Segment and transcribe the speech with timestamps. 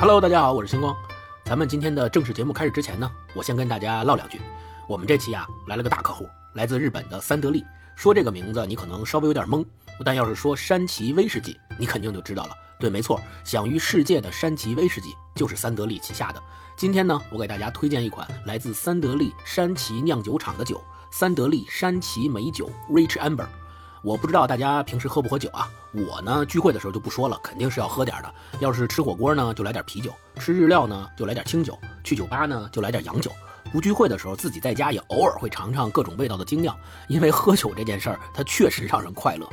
[0.00, 0.96] Hello，大家好，我是星光。
[1.44, 4.40] 咱们今天的正式节目开始之前呢，我先跟大家唠两句。
[4.88, 7.62] 我们这期啊来了个大客户，来自日本的三得利。
[7.96, 9.62] 说这个名字你可能稍微有点懵，
[10.02, 12.56] 但要是说山崎威士忌，你肯定就知道了。
[12.78, 16.42] 对，没错，享誉世界的山崎威士忌就是三得利旗下的。
[16.78, 20.82] 今天呢，我给大家推荐一款来自三得利山崎酿酒厂的酒——
[21.12, 23.44] 三得利山崎美酒 Rich Amber。
[24.02, 25.68] 我不知道大家平时喝不喝酒啊？
[25.92, 28.34] 我呢，聚会的时候就不说了，肯定是要喝点的。
[28.58, 30.10] 要是吃火锅呢，就来点啤酒；
[30.40, 33.30] 吃日料呢，就来点清酒；去酒吧呢，就来点洋酒。
[33.70, 36.74] 不聚会的时候，自己在家也偶尔会尝尝各种味道的精酿，
[37.08, 39.46] 因为喝酒这件事儿，它确实让人快乐。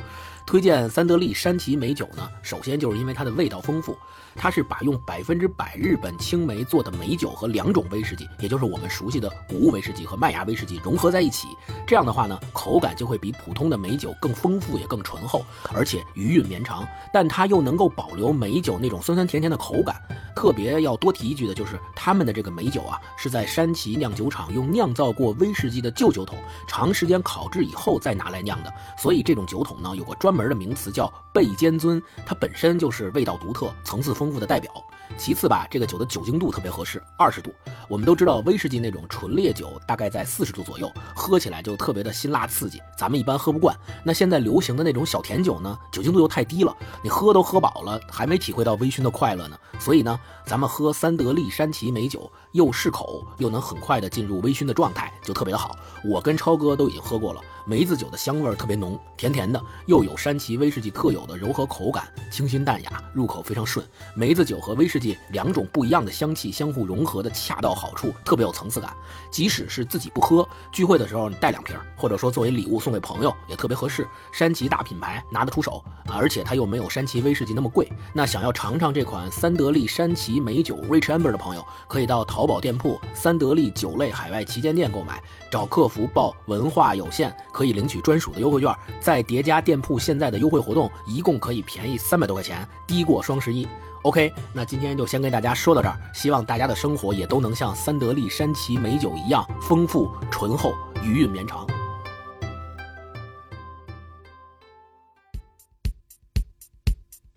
[0.45, 3.97] 推荐三得利山崎美酒呢，首先就是因为它的味道丰富。
[4.37, 11.47] 它是把用百分之百日本青梅做的美酒和两种威士忌，也就是我们熟悉的谷物威士忌和麦芽威士忌融合在一起。
[11.87, 16.87] 这样的话呢，口感就会比普通的美酒更丰富，也更醇厚，而且余韵绵长。
[17.11, 19.99] 但它又能够保留美酒那种酸酸甜甜的口感。
[20.35, 28.71] 特别要多提一句的就是，他们的这个美酒啊，是在山崎酿酒厂用酿造过威士忌的旧酒桶长时间烤制以后再拿来酿的。
[28.99, 34.26] 所以这种酒桶呢，有个专门的名词叫倍尖尊，它本身就是味道独特、层次丰。
[34.27, 34.71] 丰富的代表。
[35.17, 37.53] 其次吧，这个酒的酒精度特别合适，二十度。
[37.87, 43.75] 我们都知道威士忌那种纯烈酒大概在四十度左右，喝起来就特别的辛辣刺激，咱们一般喝不惯。
[44.03, 49.57] 那现在流行的那种小甜酒呢，酒精度又太低了，你喝都喝饱了，还没体会到微醺的快乐呢。
[49.79, 55.75] 所以呢，咱们喝三得利山崎美酒，又适口，又能很快的进入微醺的状态，就特别的好。
[56.03, 63.85] 我跟超哥都已经喝过了，梅子酒的香味特别浓，甜甜的，又有山崎威士忌特有的柔和口感，清新淡雅，入口非常顺。
[64.15, 65.17] 梅子酒和威士忌。
[65.31, 68.95] 两种不一样的香气相互融合的恰到好处，特别有层次感。
[69.29, 74.07] 即使是自己不喝，聚会的时候你带两瓶，或者说作为礼物送给朋友也特别合适。
[74.31, 77.91] 山崎大品牌拿得出手，而且它又没有山崎威士忌那么贵。
[78.13, 88.73] 那想要尝尝这款三得利山崎美酒 Rich Amber 的朋友，可以到淘宝店铺三得利酒类海外旗舰店购买，找客服报文化有限，可以领取专属的优惠券。
[88.99, 93.67] 再叠加店铺现在的优惠活动，一共可以便宜三百多块钱，低过双十一。
[94.03, 101.67] OK，那今天就先跟大家说到这儿，希望大家的生活也都能像三得利山崎美酒一样丰富、醇厚、余韵绵长。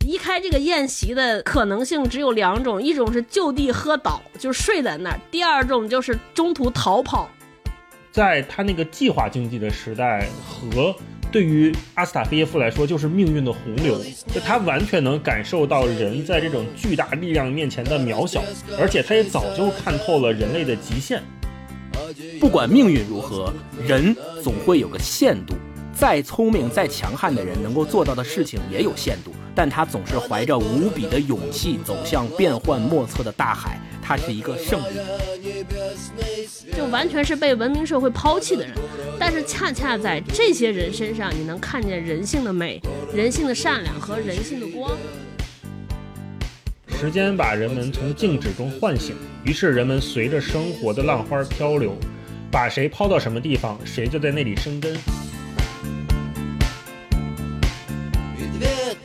[0.04, 7.28] 离开这个宴席的可能性只有两种，一种是就地喝倒，就睡在那儿；第二种就是中途逃跑。
[8.12, 10.94] 在他那个计划经济的时代和。
[11.30, 13.98] 对于阿斯塔菲耶夫来说，就是命运的洪流，
[14.34, 18.42] 就他完全能感受到人在这种巨大力量面前的渺小，
[18.78, 21.22] 而且他也早就看透了人类的极限。
[22.40, 23.52] 不管命运如何，
[23.86, 25.54] 人总会有个限度。
[25.92, 33.78] 再聪明、再强悍的人，能够做到的事情也有限度，但他总是怀着无比的勇气走向变幻莫测的大海。
[34.00, 35.06] 他是一个圣人，
[36.76, 38.72] 就完全是被文明社会抛弃的人。
[39.18, 42.80] 但是恰恰在这些人身上，你能看见人性的美、
[43.14, 44.90] 人性的善良和人性的光。
[46.98, 51.94] 时间把人们从静止中唤醒，于是人们随着生活的浪花漂流，
[52.50, 54.94] 把谁抛到什么地方，谁就在那里生根。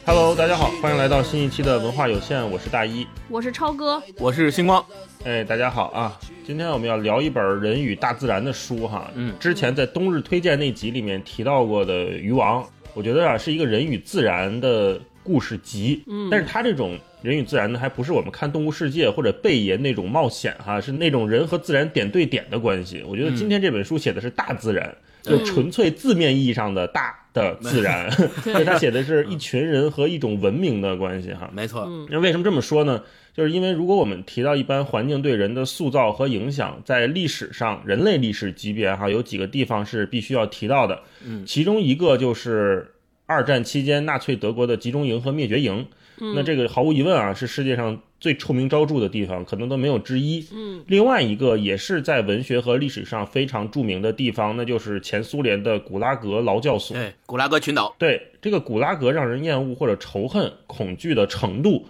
[0.07, 4.85] Hello，大家好，欢迎来到新一期的文化有限，我是大一，我是超哥，我是星光。
[5.23, 6.19] 哎，大家好啊！
[6.45, 9.09] 今天我们要聊一本《人与大自然》的书哈。
[9.15, 12.61] 嗯，之前在冬日推荐那集里面提到过的《渔王》，
[12.93, 16.03] 我觉得啊是一个人与自然的故事集。
[16.05, 23.03] 嗯，但是它这种人与自然呢，还不是我们看《动物世界》或者贝爷那种冒险哈，是那种人和自然点对点的关系。
[23.07, 28.09] 我觉得今天这本书写的是大自然，就纯粹字面意义上的大的自然。
[28.43, 31.49] 所以他写的是一群人和一种文明的关系哈。
[31.53, 31.89] 没错。
[32.09, 33.01] 那为什么这么说呢？
[33.33, 41.01] 就是因为如果我们提到一般环境对人的塑造和影响，在历史上人类历史级别哈，有几个地方是必须要提到的。
[41.25, 42.89] 嗯，其中一个就是
[43.25, 45.85] 二战期间纳粹德国的集中营和灭绝营。
[46.33, 50.43] 那这个毫无疑问啊，是世界上最臭名昭著的地方，可能都没有之一。
[50.51, 56.97] 嗯，另外一个也是在文学和历史上非常著名的地方，那就是前苏联的古拉格劳教所。
[56.97, 57.95] 对，古拉格群岛。
[57.99, 61.87] 对，这个古拉格让人厌恶或者仇恨、恐惧的程度。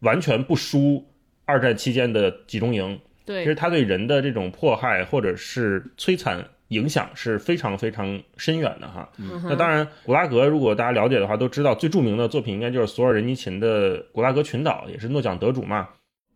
[0.00, 1.06] 完全不输
[1.44, 9.08] 二战期间的集中营，对，其实他对人的这种迫害或者是摧残影响是非常非常深远的哈。
[9.44, 15.88] 那当然，古拉格如果大家了解的话，都知道最著名的作品应该就是索尔仁尼琴的《古拉格群岛》，也是诺奖得主嘛。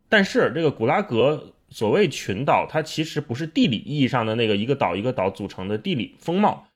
[0.09, 6.67] 但是这个古拉格所谓群岛，它其实不是地理意义上的那个一个岛一个岛组成的地理风貌。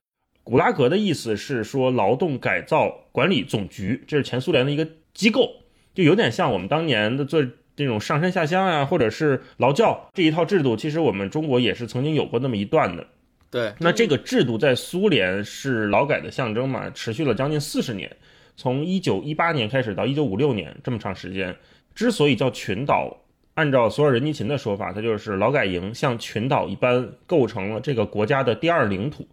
[0.43, 5.49] 古拉格的意思是说劳动改造管理总局，这是前苏联的一个机构。
[5.93, 13.05] 就有点像我们当年的做这种上山下乡啊，或者是劳教这一套制度，其实我们中国也是曾经有过那么一段的。
[13.51, 18.09] 对，那这个制度在苏联是劳改的象征嘛，持续了将近四十年，
[18.55, 21.53] 从一九一八年开始到一九五六年这么长时间。
[21.93, 23.17] 之所以叫群岛，
[23.55, 29.27] 按照索尔仁尼琴的说法，它就是劳改营像群岛一般构成了这个国家的第二领土。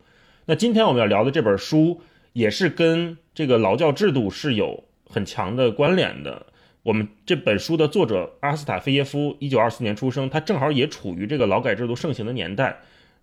[0.47, 2.01] 那今天我们要聊的这本书，
[2.33, 6.45] 也是跟这个劳教制度是有很强的关联的。
[6.83, 12.81] 我们这本书的作者阿斯塔菲耶夫，一九二四年出生，他正好也处于这个劳改制度盛行的年代。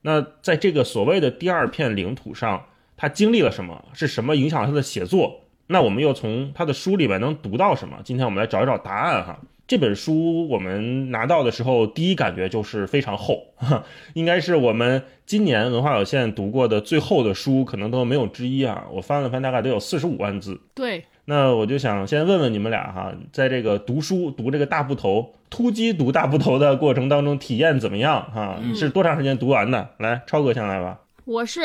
[0.08, 2.64] 那在这个所谓的第二片领土上，
[2.96, 3.84] 他经历了什么？
[3.94, 5.42] 是什么影响了他的写作？
[5.66, 7.98] 那我们又从他的书里面能读到什么？
[8.04, 9.40] 今天我们来找一找答案哈。
[9.68, 13.48] 这本书我们拿到的时候，第一感觉就是非常厚，
[14.14, 18.86] 应该是我们今年文化有限读过的最厚的书，可能都没有之一啊。
[18.92, 20.62] 我翻了翻，大概得有四十五万字。
[20.76, 28.60] 对，那我就想先问问你们俩哈，在这个读书读这个大部头突击读大部头的过程当中，体验怎么样哈？
[28.76, 29.90] 是多长时间读完的？
[29.98, 31.00] 来，超哥先来吧。
[31.26, 31.62] 我是。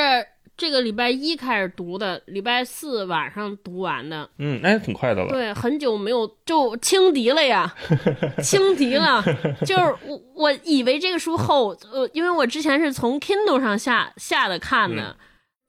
[0.57, 4.29] 这个礼拜一开始读的，礼拜四晚上读完的。
[4.37, 5.31] 嗯，哎，挺快的了。
[5.31, 7.75] 对，很久没有就轻敌了呀，
[8.45, 9.25] 轻敌了。
[9.65, 15.17] 就是我我以为这个书厚，呃，因为我之前是从 Kindle 上下下的看的。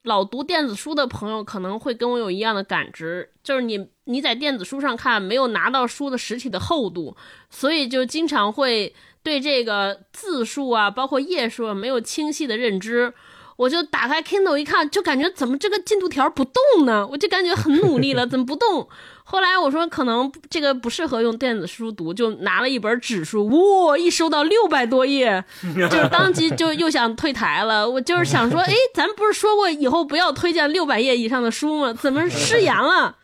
[0.02, 7.16] 老读电子书的朋友可能会跟我有一样的感知，就是你你在电子书上看，没有拿到书的实体的厚度，
[7.50, 13.14] 所以就经常会对这个字数啊，包括页数没有清晰的认知。
[13.56, 17.06] 我就打开 Kindle 一看，就感觉怎么这个进度条不动呢？
[17.06, 18.88] 我就感觉很努力了， 怎么不动？
[19.24, 23.48] 后来我说可能这个不适合用电子书读，就拿了一本纸书。
[23.48, 25.42] 哇，一收到六百多页，
[25.90, 27.88] 就是当即就又想退台了。
[27.88, 31.92] 我就是想说， 哎，咱不是说过以后不要推荐六百页以上的书吗？
[31.94, 33.14] 怎么失言了？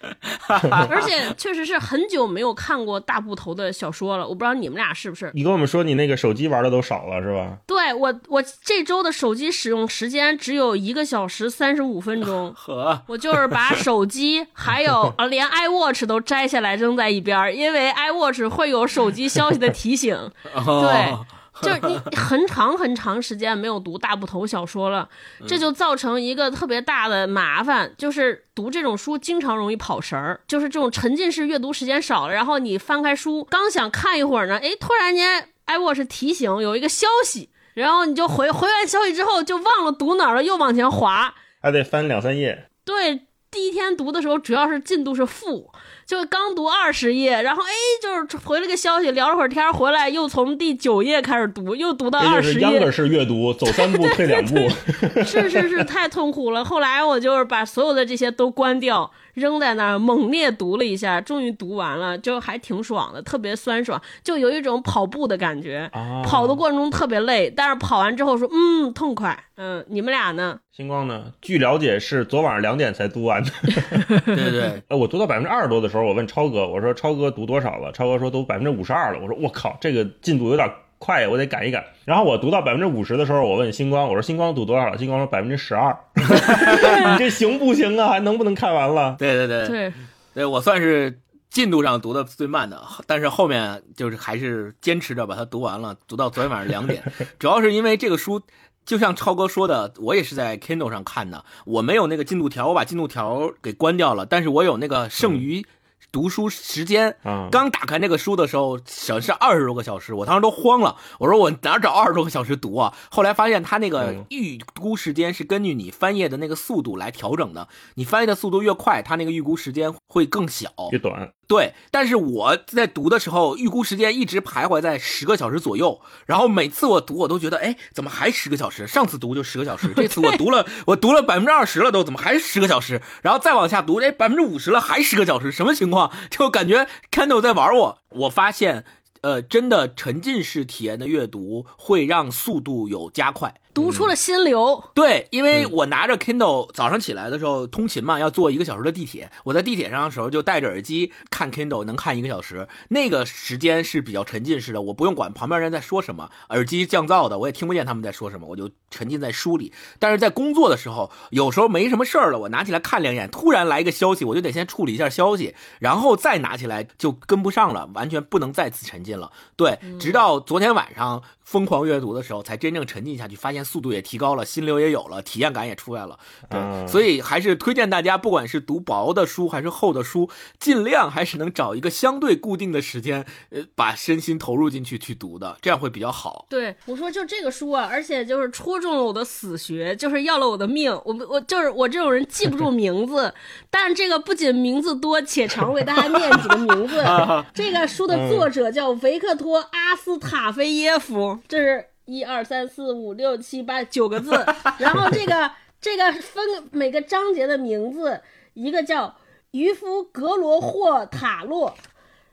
[0.88, 4.26] 而且确实是很久没有看过大部头的小说了。
[4.26, 5.30] 我不知道你们俩是不是？
[5.34, 7.58] 你跟我们说你那个手机玩的都少了是吧？
[7.66, 12.54] 对我，我这周的手机使用时间只有一个小时三十五分钟。
[12.56, 15.87] 呵，我就是把手机还有啊连 iWatch。
[16.06, 20.16] 都摘下来扔在一边，因为 iWatch 会有手机消息的提醒。
[20.54, 21.14] 对，
[21.60, 25.08] 就是你很长很长时间没有读大部头小说了，
[25.46, 42.68] 这就造成一个特别大的麻烦，就是读这种书经常容易跑神儿，就是这种沉浸式阅读时间少了，然后你翻开书刚想看一会儿呢，哎，突然间 iWatch 提醒有一个消息，然后你就回回完消息之后就忘了读哪儿了，又往前滑，还得翻两三页。
[42.84, 43.22] 对。
[43.50, 45.70] 第一天读的时候，主要是进度是负，
[46.08, 47.68] 就刚读二十页，然后哎，
[48.02, 52.60] 就是回了个消息，聊了会儿天，回来又从第九页开始读，又读到二十页。
[52.60, 54.56] 秧歌式阅读，走三步退两步。
[55.22, 56.64] 是是是，太痛苦了。
[56.64, 59.10] 后来我就是把所有的这些都关掉。
[59.34, 65.88] 扔在那儿，猛烈读了一下，终于读完了，就还挺爽的，特别酸爽，就有一种跑步的感觉。
[66.24, 69.44] 跑的过程中特别累，但是跑完之后说，嗯，痛快。
[69.60, 70.60] 嗯，你们俩呢？
[70.70, 71.32] 星光呢？
[71.42, 73.50] 据了解是昨晚上两点才读完的。
[74.24, 77.90] 对对，呃，我读到百分之二十多的时候，我问超哥，我说超哥读多少了？
[77.90, 79.18] 超哥说读百分之五十二了。
[79.20, 80.70] 我说我靠，这个进度有点。
[81.00, 81.84] 快，我得赶一赶。
[82.04, 84.98] 然后我读到百分之五十的时候，我问星光，我说星光读多少了？
[84.98, 85.96] 星光说百分之十二。
[86.16, 88.08] 你这行不行啊？
[88.08, 89.14] 还能不能看完了？
[89.16, 89.92] 对对对对，
[90.34, 91.20] 对我算是
[91.50, 97.00] 进度上读的最慢的，但是后面就是还是坚持着把它读完了，读到昨天晚上两点。
[97.38, 98.42] 主要是因为这个书，
[98.88, 105.66] 就像超哥说的，我也是在 Kindle 上看的，我没有那个进度条，我把进度条给关掉了，但是我有那个剩余。
[106.10, 107.14] 读书时间，
[107.50, 110.96] 刚打开那个书的时候显示二十多个小时，我当时都慌了。
[111.18, 112.94] 我说我哪找二十多个小时读啊？
[113.10, 121.30] 后来发现他那个预估时间是根据你翻页的那个速度来调整的，你翻页的速度越快，它那个预估时间会更小，越短。
[121.48, 125.98] 对，但是我在读的时候，预估时间一直徘徊在十个小时左右。
[126.26, 128.86] 然后每次我读，我都觉得，哎，怎么还十个小时？
[128.86, 133.00] 上次读就十个小时，这次我读了，我读了百分之二十了，都怎么还是十个小时？
[133.22, 136.12] 然后再往下读，哎，百分之五十了，还十个小时，什么情况？
[136.30, 137.98] 就感觉 Kindle 在玩我。
[138.10, 138.84] 我发现，
[139.22, 143.54] 呃，真的沉浸式体验的阅读会让速度有加快。
[143.78, 149.30] 读出了心流，对，因为我拿着 Kindle，早上起来的时候通勤嘛，要坐一个小时的地铁。
[149.44, 159.72] 我在地铁上的时候就戴着耳机看 Kindle，能看一个小时，那个时间是比较沉浸式的，我不用管旁边人在说什么，耳机降噪的，我也听不见他们在说什么，我就沉浸在书里。
[160.00, 169.30] 但是在工作的时候，有时候没什么事儿了，我拿起来看两眼，突然来一个消息，我就得先处理一下消息，然后再拿起来就跟不上了，完全不能再次沉浸了。
[169.54, 173.64] 对，直到昨天晚上疯狂阅读的时候，才真正沉浸下去，发现。
[173.68, 176.18] 速度也提高了，心流也有了，体验感也出来了。
[176.48, 186.46] 对，嗯所以还是推荐大家，不管是读薄的书还是厚的书，尽量还是能找一个相对固定的时间，呃，把身心投入进去去读的，这样会比较好。
[186.48, 190.90] 对，我说就这个书啊，而且就是戳中了我的死穴，就是要了我的命。
[191.04, 193.34] 我我就是我这种人记不住名字，
[193.68, 197.04] 但这个不仅名字多且常，为大家念几个名字。
[197.52, 204.30] 这个书的作者叫维克托·阿斯塔菲耶夫，这是一二三四五六七八九个字。
[204.78, 208.20] 然后这个这个分每个章节的名字，
[208.54, 209.14] 一个叫
[209.52, 211.74] 渔夫格罗霍塔洛，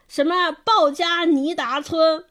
[0.08, 2.24] 什么鲍加尼达村。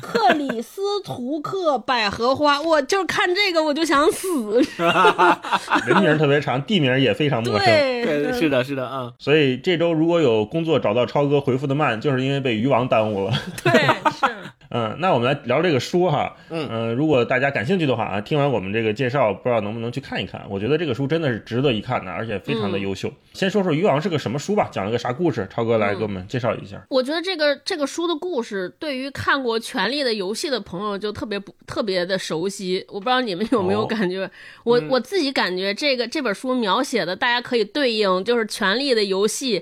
[0.00, 4.58] 克里斯图克百合花， 我就是看这个我就想死。
[5.86, 7.66] 人名特别长，地名也非常陌生。
[7.66, 13.34] 对，对，是的，是的，啊，所以这周如果有工作找到超哥回复的慢，就是因为被渔王耽误了。
[13.62, 13.72] 对，
[14.12, 14.34] 是。
[14.74, 16.34] 嗯，那我们来聊这个书哈。
[16.48, 20.42] 嗯呃如果大家感兴趣的话啊，听完我们这个介绍，不知道能不能去看一看？
[20.48, 23.12] 我觉得这个书真的是值得一看的，而且非常的优秀。
[23.34, 25.46] 先说说《渔王》是个什么书吧，讲了个啥故事？
[25.50, 26.82] 超哥来给我们介绍一下。
[26.88, 32.84] 我觉得这个这个书的故事，对于看过《权力的游戏》的朋友就特别不特别的熟悉。
[32.88, 34.30] 我不知道你们有没有哦感觉，
[34.64, 39.60] 我我自己感觉这个这本书描写的，大家可以对应就是《权力的游戏》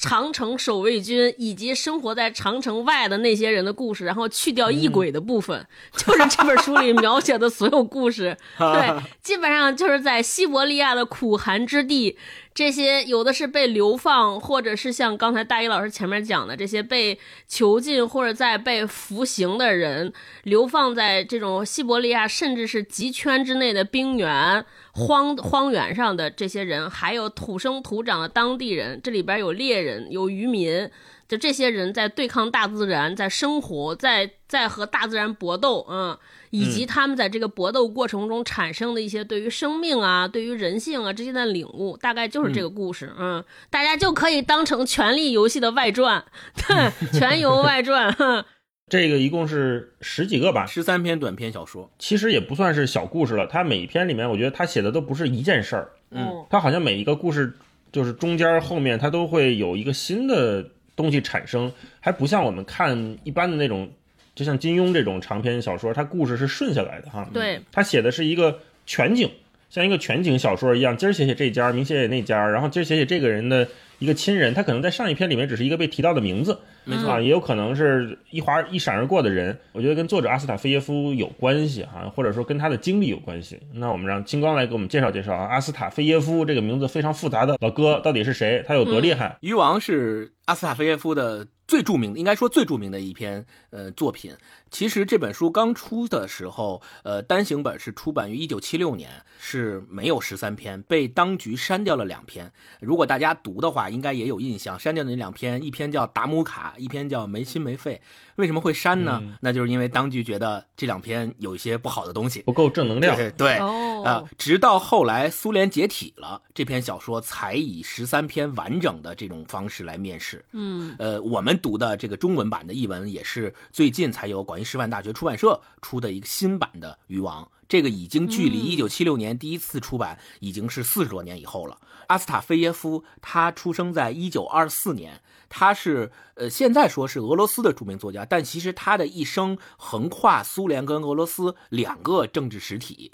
[0.00, 8.36] 长城守卫军以及生活在长城外的那些人的故事，然后去掉异鬼的部分，就是这本书里描写的所有故事。
[8.58, 12.16] 对，基本上就是在西伯利亚的苦寒之地，
[12.54, 30.90] 这些有的是被流放，或者是像刚才大一老师前面讲的这些被囚禁或者在被服刑的人，流放在这种西伯利亚甚至是极圈之内的冰原、荒荒原上的这些人，还有土生土长的当地人，这里边有猎人，有渔民。
[31.34, 36.16] 就这些人在对抗大自然，在生活，在在和大自然搏斗，嗯，
[36.50, 46.24] 以及他们在这个搏斗过程中产生的一些对于生命啊、对于人性啊之间的领悟，大概就是这个故事，嗯，大家就可以当成《权力游戏》的外传，
[46.68, 48.44] 对，全游外传，哼
[48.88, 53.46] 这个一共是十几个吧，十三篇短篇小说，其实也不算是小故事了。
[53.46, 57.54] 它每一篇里面，我觉得他写的都不是一件事儿，嗯，它好像每一个故事
[57.90, 63.90] 就是中间后面它都会有一个新的东西产生，还不像我们看一般的那种，
[64.34, 67.28] 就像金庸这种长篇小说，它故事是顺下来的哈。
[67.32, 69.30] 对，他写的是一个全景，
[69.70, 79.56] 像一个全景小说一样，今儿写写这家，明写写那家，然后今儿写写这个人的一个亲人，他可能在上一篇里面只是一个被提到的名字，没错啊，也有可能是一划一闪而过的人。
[79.72, 83.58] 我觉得跟作者阿斯塔菲耶夫有关系哈、或者说跟他的经历有关系。
[83.72, 88.64] 那我们让金刚来给我们介绍介绍啊，阿斯塔菲耶夫这个名字非常复杂的老哥到底是谁？
[88.66, 89.36] 他有多厉害？
[89.40, 94.32] 渔王是阿斯塔菲耶夫的最著名的，应该说最著名的一篇呃作品。
[94.70, 102.52] 其实这本书刚出的时候，呃，单行本是出版于一九七六年，是没有十三篇，被当局删掉了两篇。
[102.80, 107.96] 如果大家读的话，应该也有印象，删掉的那两篇，一篇叫《达姆卡》，一篇叫《没心没肺》。
[108.36, 109.22] 为什么会删呢？
[109.40, 112.42] 那就是因为当局觉得这两篇有一些不好的东西。
[112.42, 113.14] 不够正能量。
[113.14, 120.44] 对对，哦啊，直到后来苏联解体了，这篇小说才以十三篇完整的这种方式来面世。
[120.50, 131.78] 嗯呃，我们读的这个中文版的译文也是最近才有广义师范大学出版社出的一个新版的《渔王》，这个已经距离嗯一九七六年第一次出版已经是四十多年以后了。
[132.08, 143.12] 阿斯塔菲耶夫他出生在一九二四年，他是呃现在说是俄罗斯的著名作家，但其实他的一生横跨苏联跟俄罗斯两个政治实体。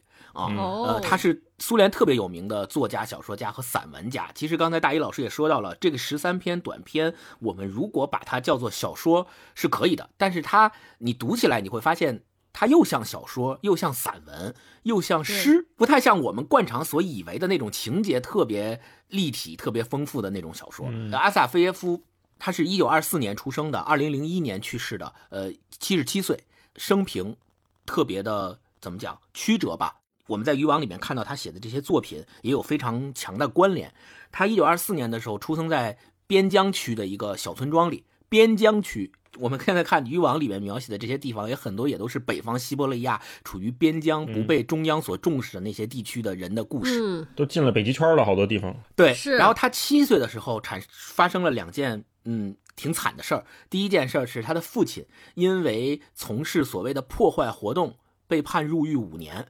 [0.48, 4.30] 呃，他是苏联特别有名的作家、小说家和散文家。
[4.34, 14.54] 其实刚才大一老师也说到了，这个十三篇短篇，我们如果把它叫做小说是可以的，但是它你读起来你会发现，它又像小说，又像散文，
[14.84, 20.88] 又像诗，不太像我们惯常所以为的那种情节特别立体、特别丰富的那种小说。
[21.12, 22.04] 阿萨菲耶夫
[22.38, 26.44] 他是一九二四年出生的，二零零一年去世的，呃，七十七岁，
[26.76, 27.36] 生平
[27.86, 29.99] 特别的怎么讲曲折吧。
[30.30, 33.92] 我们在渔网里面看到他写的这些作品也有非常强的关联。
[34.30, 39.10] 他一九二四年的时候出生在边疆区的一个小村庄里，边疆区。
[39.38, 47.00] 我们现在看渔网里面描写的这些地方，也很多也都是北方西伯利亚处于边疆、不被中央所重视的那些地区的人的故事。
[47.00, 48.72] 嗯都进了北极圈了，好多地方。
[48.94, 53.44] 对，是然后他七岁的时候产发生了两件嗯挺惨的事儿。
[53.68, 57.96] 第一件事儿是他的父亲因为从事所谓的破坏活动
[58.26, 59.46] 被判入狱五年，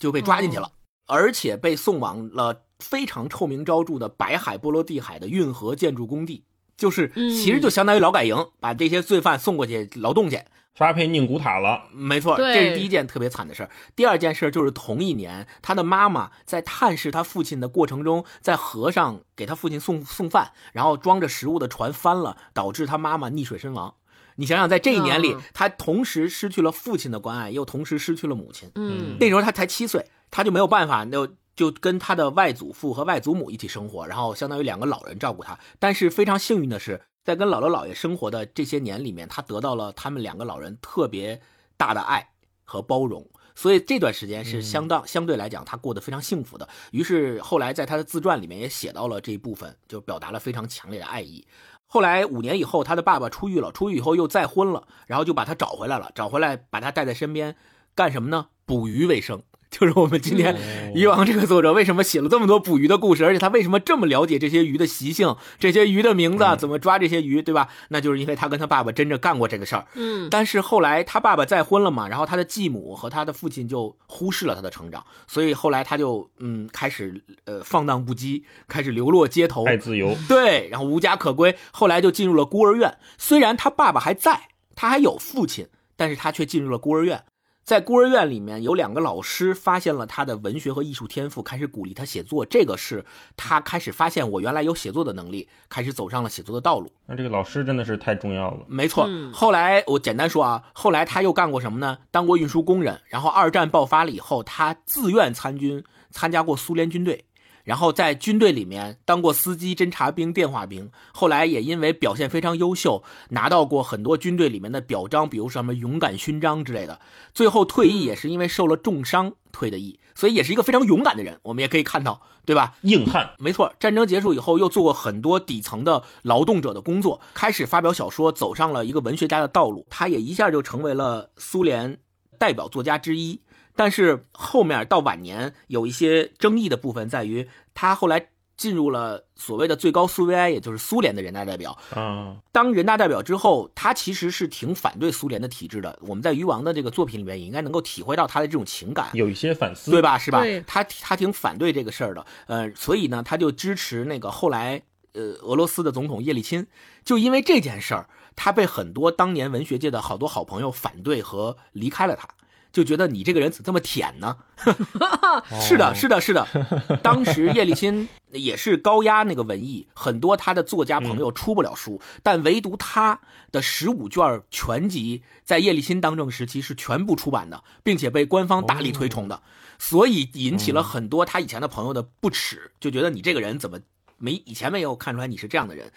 [0.00, 0.72] 就被抓进去了，
[1.06, 6.44] 而且被送往了非常臭名昭著的白海波罗的海的运河建筑工地。
[6.76, 10.40] 就是其实就相当于劳改营，把这些罪犯送过去劳动去。
[10.74, 13.70] 发配宁古塔了，没错，这是第一件特别惨的事儿。
[13.94, 23.94] 第二件事就是同一年，他的妈妈在探视他父亲的过程中，在河上给他父亲送送饭，然后装着食物的船翻了，导致他妈妈溺水身亡。
[24.40, 28.70] 你想想，在这一年里，他同时失去了父亲的关爱，又同时失去了母亲。
[28.74, 35.58] 嗯，那时候他才七岁，他就没有办法，就就跟他的外祖父和外祖母一起生活，然后相当于两个老人照顾他。
[35.78, 37.02] 但是非常幸运的是。
[37.22, 41.38] 在跟姥姥姥爷生活的这些年里面，他得到了他们两个老人特别
[41.76, 42.30] 大的爱
[42.64, 46.66] 和包容，所以这段时间是相当相对来讲他过得非常幸福的。
[46.92, 51.46] 于是后来在他的自传里面也写到了这一部分，就表达了非常强烈的爱意。
[51.92, 57.56] 后来五年以后，他的爸爸出狱了，出狱以后又再婚了，然后就把他找回来了，找回来把他带在身边，
[57.96, 58.46] 干什么呢？
[58.64, 59.42] 捕鱼为生。
[59.80, 60.56] 就是我们今天
[60.94, 67.68] 鱼王这个作者为什么写了这么多捕鱼的故事，而且他为什么这么了解这些鱼的习性、这些鱼的名字，怎么抓这些鱼，对吧？
[67.90, 69.86] 那就是因为他跟他爸爸真正干过这个事儿。
[69.94, 80.16] 嗯，但是后来他爸爸再婚了嘛，然后他的继母和他的父亲就忽视了他的成长，所以后来他就嗯开始呃放荡不羁，开始流落街头，爱自由。
[80.28, 82.98] 对，然后无家可归，后来就进入了孤儿院。
[83.18, 87.22] 虽然他爸爸还在，他还有父亲，但是他却进入了孤儿院。
[87.62, 92.44] 在孤儿院里面，有两个老师发现了他的文学和艺术天赋，开始鼓励他写作。
[92.44, 93.04] 这个是
[93.36, 96.90] 他开始发现我原来有写作的能力，开始走上了写作的道路。
[97.06, 98.64] 那这个老师真的是太重要了。
[98.66, 101.98] 没错，后来我简单说啊，后来他又干过什么呢？
[102.10, 103.00] 当过运输工人。
[103.06, 107.26] 然后二战爆发了以后，他自愿参军，参加过苏联军队。
[107.64, 117.00] 然后在军队里面当过司机、侦察兵、电话兵，后来也因为表现非常优秀，拿到过很多军队里面的表彰，比如什么勇敢勋章之类的。
[117.32, 121.38] 最后退役也是因为受了重伤退的役，所以也是一个非常勇敢的人。
[121.42, 122.74] 我们也可以看到，对吧？
[122.82, 123.72] 硬汉，没错。
[123.78, 129.86] 战争结束以后，又做过很多底层的劳动者的工作，开始发表小说，走上了一个文学家的道路。
[129.90, 131.98] 他也一下就成为了苏联
[132.38, 133.40] 代表作家之一。
[133.80, 141.78] 但是后面到晚年有一些争议的部分，在于他后来进入了所谓的最高苏维埃，也就是苏联的人大代表。
[141.94, 145.98] 啊，当人大代表之后，他其实是挺反对苏联的体制的。
[146.02, 150.18] 我们在于王的这个作品里面也应该能够体会到他的这种情感，有一些反思，对吧？
[150.18, 150.42] 是吧？
[150.66, 152.26] 他他挺反对这个事儿的。
[152.48, 154.82] 呃，所以呢，他就支持那个后来
[155.14, 156.66] 呃俄罗斯的总统叶利钦。
[157.02, 162.28] 就因为这件事儿，他被很多当年文学界的好多好朋友反对和离开了他。
[162.72, 164.36] 就觉得你这个人怎么这么舔呢？
[165.60, 166.46] 是的，是的，是的。
[167.02, 179.42] 当时叶利钦也是高压那个文艺，很多他的作家朋友出不了书，但唯独他的十五卷全集在叶利钦当政时期是全部出版的，并且被官方大力推崇的，
[179.78, 183.80] 所以引起了很多他以前的朋友的不耻，就觉得你这个人怎么
[184.18, 185.90] 没以前没有看出来你是这样的人。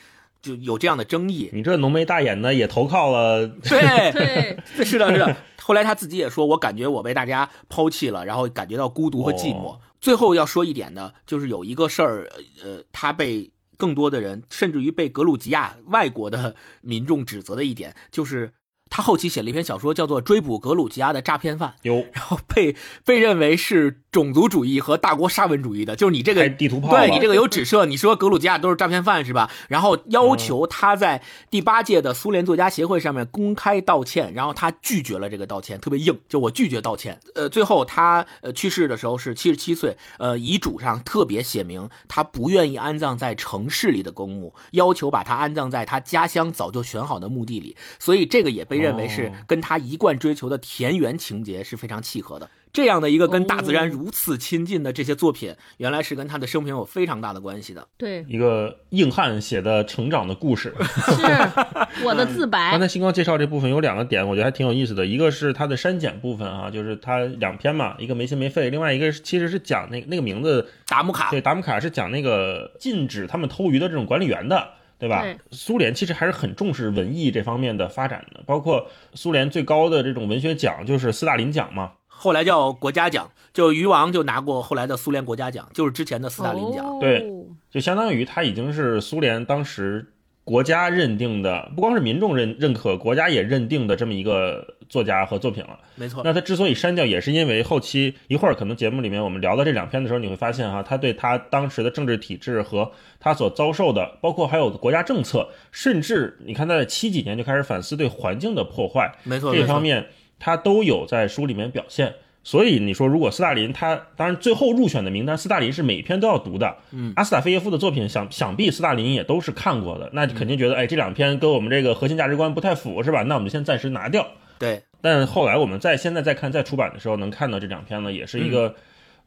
[0.43, 1.49] 就有这样的争议。
[1.51, 5.35] 你这浓眉大眼的也投靠了， 对对，是的，是的。
[5.63, 9.79] 后来他自己也说，我感觉我被大家抛弃了，然后感觉到孤独和寂寞。
[9.99, 12.29] 最后要说一点呢，就是有一个事儿，
[12.63, 18.51] 呃，他被更多的人，甚至于被格鲁吉亚外国的民众指责的一点，就是。
[18.95, 29.49] 他后期写了一篇小说，叫做《追捕格鲁吉亚的诈骗犯》，有， 然后被被认为是种族主义和大国沙文主义的，就是你这个地图炮，对你这个有指涉，你说格鲁吉亚都是诈骗犯是吧？
[29.67, 37.19] 然后要求他在第八届的苏联作家协会上面公开道歉，然后他拒绝了这个道歉，特别硬，就我拒绝道歉。
[37.33, 48.82] 呃，最后他呃去世的时候是七十七岁，呃，遗嘱上特别写明他不愿意安葬在城市里的公墓，要求把他安葬在他家乡早就选好的墓地里，所以这个也被。
[48.83, 52.49] 认为是跟他一贯追求的田园情节是非常契合的。
[52.73, 57.87] 这样的一个跟大自然如此亲近的这些作品，原来是跟他的生平有非常大的关系的。
[57.97, 62.71] 对，一个硬汉写的成长的故事， 是我的自白。
[62.71, 65.05] 刚才星光介绍这部分有两个点，我觉得还挺有意思的。
[65.05, 74.69] 一个是他的删减部分啊，就是他两篇嘛，一个没心没肺，另外一个其实是讲那那个名字达姆卡，对，达姆卡是讲那个禁止他们偷鱼的这种管理员的。
[75.03, 75.21] 对吧？
[75.51, 86.97] 苏联其实还是很重视文艺这方面的发展的，包括苏联最高的这种文学奖就是斯大林奖嘛，后来叫国家奖，就鱼王就拿过后来的苏联国家奖，就是之前的斯大林奖。
[87.01, 87.29] 对，
[87.69, 90.09] 就相当于他已经是苏联当时。
[90.45, 95.79] 国家认定的，不光是民众认认可，国家也认定的这么一个作家和作品了。
[95.95, 96.21] 没错。
[96.25, 110.07] 那他之所以删掉，也是因为后期一会儿可能节目里面我们聊到这两篇的时候，你会发现哈，他对他当时的政治体制和他所遭受的，包括还有国家政策，甚至你看他在七几年就开始反思对环境的破坏，没错，这方面
[110.39, 112.13] 他都有在书里面表现。
[112.45, 116.75] 所以你说，如果斯大林他当然最后入选的名单，斯大林是每篇都要读的。
[116.91, 123.23] 嗯，阿斯塔菲耶夫的作品，想想必斯大林也都是看过的，那肯定觉得，哎，这两篇跟我们这个核心价值观不太符，是吧？
[123.23, 124.27] 那我们先暂时拿掉。
[124.59, 124.83] 对。
[124.99, 128.75] 但后来我们在现在再看再出版的时候，能看到这两篇呢，也是一个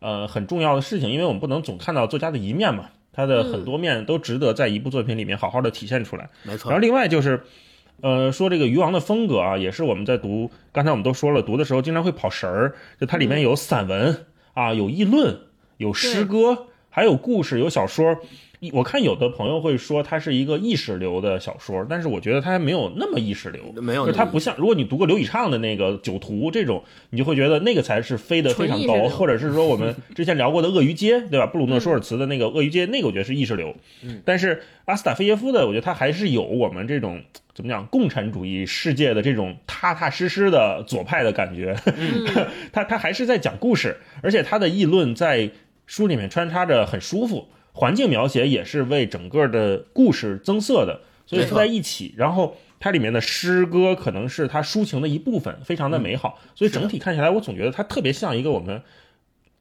[0.01, 6.29] 呃很重要的事情，因为我们不能总看到作家的一面嘛，他的很多面都值得在一部作品里面好好的体现出来。
[6.43, 6.71] 没错。
[6.71, 7.43] 然后另外就是。
[8.03, 12.75] 呃，说这个渔王的风格啊，也是我们在读，刚才我们都说了，读的时候经常会跑神儿。
[13.01, 15.39] 就它里面有散文啊，有议论，
[15.79, 18.19] 有诗歌，还有故事，有小说。
[18.73, 31.47] 我看有的朋友会说它是一个意识流的小说，但是我觉得它还没有那么意识流，没有，它不像如果你读过刘以畅的那个《酒徒》这种，你就会觉得那个才是飞得非常高，或者是说我们之前聊过的《鳄鱼街》，对吧？
[31.47, 33.75] 布鲁诺·舒尔茨的那个《鳄鱼街》，那个我觉得是意识流。
[34.03, 37.23] 嗯，但是阿斯塔菲耶夫的，我觉得他还是有我们这种
[37.55, 41.77] 怎么讲共产主义世界的这种踏踏实实的左派的感觉。
[42.73, 45.51] 他他还是在讲故事，而且他的议论在
[45.87, 47.49] 书里面穿插着很舒服。
[47.77, 56.39] 环境描写也是为整个的故事增色的，所以凑在一起，然后它里面的诗歌可能是它抒情的一部分，非常的美好。
[56.55, 58.83] 所以整体看起来，我总觉得它特别像一个我们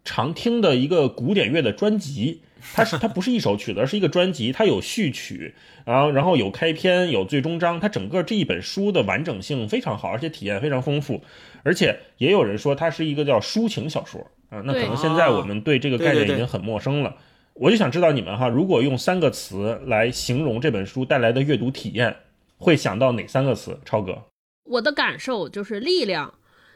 [0.05, 2.41] 常听的一个古典乐的专辑。
[2.73, 4.51] 它是它不是一首曲子，而是一个专辑。
[4.51, 5.53] 它有序曲，
[5.85, 7.79] 然后然后有开篇，有最终章。
[7.79, 11.21] 它整个这一本书的完整性非常好，而且体验非常丰富。
[11.61, 14.63] 而且也有人说它是一个叫抒情小说啊。
[14.65, 17.17] 那可能现在我们对这个概念已经很陌生了。
[17.55, 22.17] 我就想知道你们哈，如果用三个词来形容这本书带来的阅读体验，
[22.57, 23.79] 会想到哪三个词？
[23.85, 24.23] 超哥，
[24.65, 26.33] 我的感受就是力量、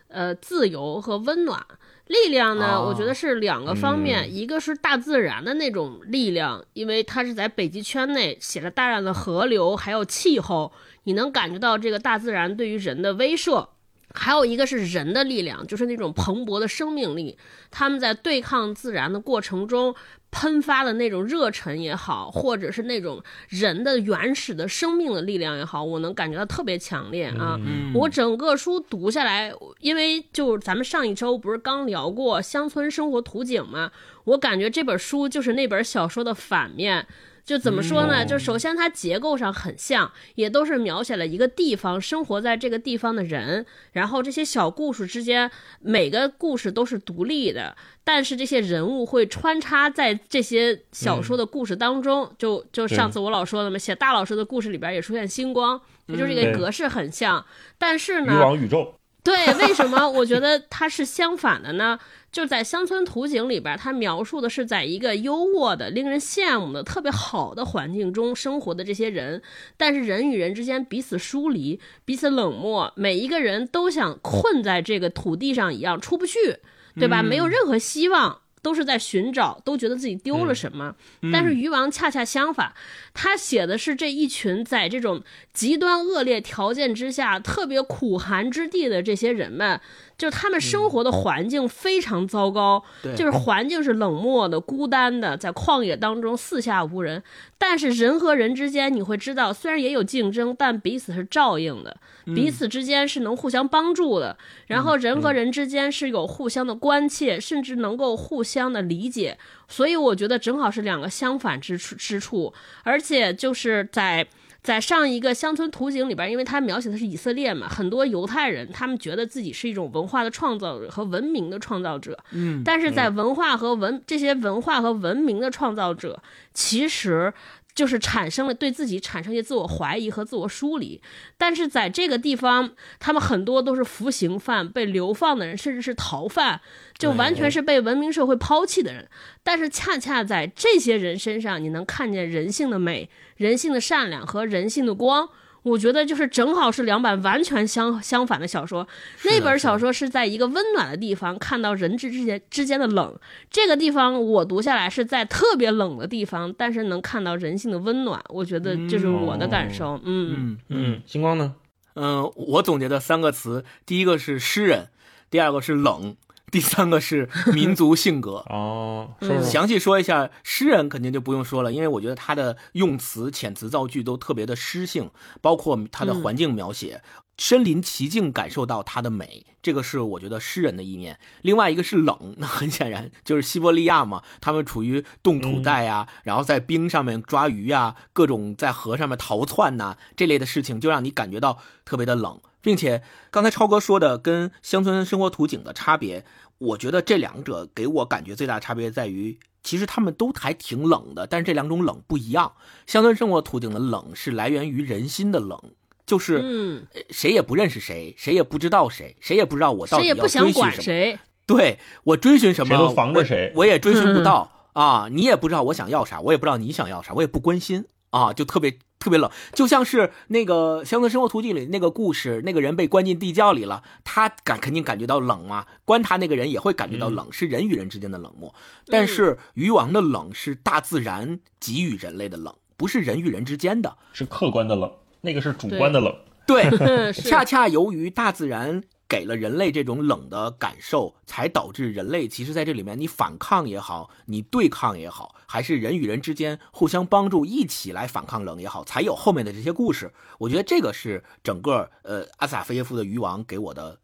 [0.08, 1.62] 呃，自由和温暖。
[2.08, 10.72] 力量呢，我觉得是两个方面，一个是大自然的那种力量，因为它是在北极圈内写了大量的河流，还有气候，
[11.04, 13.68] 你能感觉到这个大自然对于人的威慑。
[14.12, 17.38] 还有一个是人的力量，就是那种蓬勃的生命力，
[17.70, 19.94] 他们在对抗自然的过程中
[20.32, 27.60] 喷发的那种热忱也好，或者是那种人的原始的生命的力量也好，我能感觉到特别强烈啊！
[27.94, 33.92] 我整个书读下来，因为就咱们上一周不是刚聊过乡村生活图景吗？
[34.26, 37.08] 我感觉这本书就是那本小说的反面。
[37.50, 38.24] 就怎么说呢？
[38.24, 52.32] 就首先它结构上很像，也都是描写了一个地方生活在这个地方的人，然后这些小故事之间每个故事都是独立的，但是这些人物会穿插在这些小说的故事当中。
[52.38, 57.44] 就就上次我老说的嘛，写大老师的故事里边也出现星光，就是这个格式很像。
[57.80, 58.94] 但是呢，渔网宇宙。
[59.22, 62.00] 对，为什么我觉得它是相反的呢？
[62.32, 69.42] 就在乡村图景里边，他描述的是在一个优渥的、令人羡慕的、特别好的环境中生活的这些人，
[69.78, 76.58] 但是人与人之间彼此疏离、彼此冷漠，每一个人都像困在这个土地上一样出不去，
[76.96, 77.24] 对吧？
[77.24, 78.42] 没有任何希望。
[78.62, 80.94] 都是在寻找，都觉得自己丢了什么。
[81.32, 82.74] 但是鱼王恰恰相反，
[83.14, 89.80] 他写的是这一群在这种极端恶劣条件之下、特别苦寒之地的这些人们。
[90.20, 92.84] 就是他们生活的环境非常糟糕，
[93.16, 97.24] 就是环境是冷漠的、孤单的，在旷野当中四下无人。
[97.58, 101.96] 但是人和人之间，你会知道，虽然也有竞争，但彼此是照应的，
[102.36, 104.38] 彼此之间是能互相帮助的。
[104.68, 109.38] 然后人和人之间是有互相的关切，甚至能够互相的理解。
[109.70, 112.54] 所以我觉得正好是两个相反之处之处，
[112.84, 114.28] 而且就是在。
[114.70, 122.16] 在上一个乡村图景里边，因为他描写的是以色列嘛，很多犹太人他们觉得自己是一种文化的创造者和文明的创造者。
[122.34, 126.22] 嗯，但是在文化和文这些文化和文明的创造者，
[126.54, 127.34] 其实。
[127.74, 131.02] 就是产生了对自己产生一些自我怀疑和自我疏离，
[131.38, 136.60] 但是在这个地方，他们很多都是服刑犯、被流放的人，甚至是逃犯，
[136.98, 139.08] 就完全是被文明社会抛弃的人。
[139.44, 145.30] 但是恰恰在这些人身上，你能看见人性的美、人性的善良和人性的光。
[145.64, 148.88] 我觉得就是正好是两版完全相相反的小说。
[149.24, 153.14] 那本小说是在一个温暖的地方看到人质之间之间的冷，
[153.50, 158.22] 这个地方我读下来是在特别冷的地方，但是能看到人性的温暖。
[158.30, 160.00] 我觉得这是我的感受。
[160.04, 161.56] 嗯嗯嗯，星光呢？
[161.96, 164.88] 嗯，我总结的三个词，第一个是诗人，
[165.30, 166.16] 第二个是冷。
[166.52, 169.12] 第三个是民族性格哦，
[169.44, 177.02] 详细说一下诗人肯定就不用说了，因为我觉得他的用词、遣词造句都特别的诗性，包括他的环境描写，
[177.38, 181.20] 身临其境感受到它的美，这个是我觉得诗人的一面。
[181.42, 192.42] 另外一个是冷，那很显然就是西伯利亚嘛，他们处于冻土带啊，然后在冰上面抓鱼啊，各种在河上面逃窜呐，这类的事情就让你感觉到特别的冷。
[192.62, 196.26] 并且刚才超哥说的跟乡村生活图景的差别，
[196.58, 202.54] 我觉得这两者给我感觉最大的差别在于，其实他们都还挺冷的，但是这两种冷不一样。
[202.86, 205.60] 乡村生活图景的冷是来源于人心的冷，
[206.06, 210.72] 就是嗯，谁也不认识谁，谁也不知道谁，谁也不知道我到底要谁也不想追寻什么。
[210.72, 215.08] 管谁，对我追寻什么，谁都防着谁我，我也追寻不到 啊！
[215.12, 228.54] 你也不知道我想要啥，我也不知道你想要啥，我也不关心啊，就特别特别冷，就像是那个《乡村生活图景》里那个故事，那个人被关进地窖里了，他感肯定感觉到冷嘛，关他那个人也会感觉到冷，是人与人之间的冷漠。
[228.88, 233.96] 但是鱼王的冷是大自然给予人类的冷，不是人与人之间的。
[234.12, 236.14] 是客观的冷，那个是主观的冷。
[236.46, 236.70] 对，
[237.14, 250.14] 恰恰由于大自然给了人类这种冷的感受，才导致人类其实在这里面，你反抗也好，你对抗也好，还是人与人之间互相帮助，一起来反抗冷也好，才有后面的这些故事。
[250.38, 253.98] 我觉得这个是整个呃阿萨菲耶夫的渔王给我的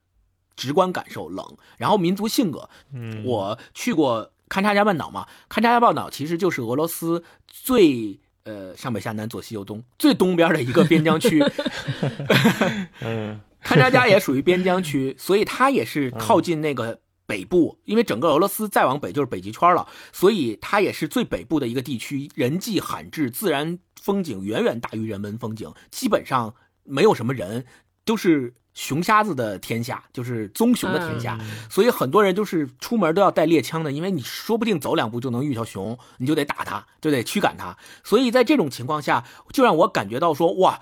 [0.56, 8.20] 直观感受冷，然后民族性格，嗯，我去过勘察加半岛嘛，勘察加半岛其实就是俄罗斯最。
[8.46, 11.44] 呃，上北下南左西右东，最东边的一个边疆区，
[13.02, 27.66] 嗯勘察加也属于边疆区， 所以它也是靠近那个北部，因为整个俄罗斯再往北就是北极圈了，所以它也是最北部的一个地区，人迹罕至，自然风景远远大于人文风景，基本上没有什么人，
[28.06, 37.76] 都是熊瞎子的天下，就是棕熊的天下，所以很多人就是出门都要带猎枪的，因为你说不定走两步就能遇到熊，你就得打它，就得驱赶它。
[38.04, 40.82] 所以在这种情况下，就让我感觉到说，哇，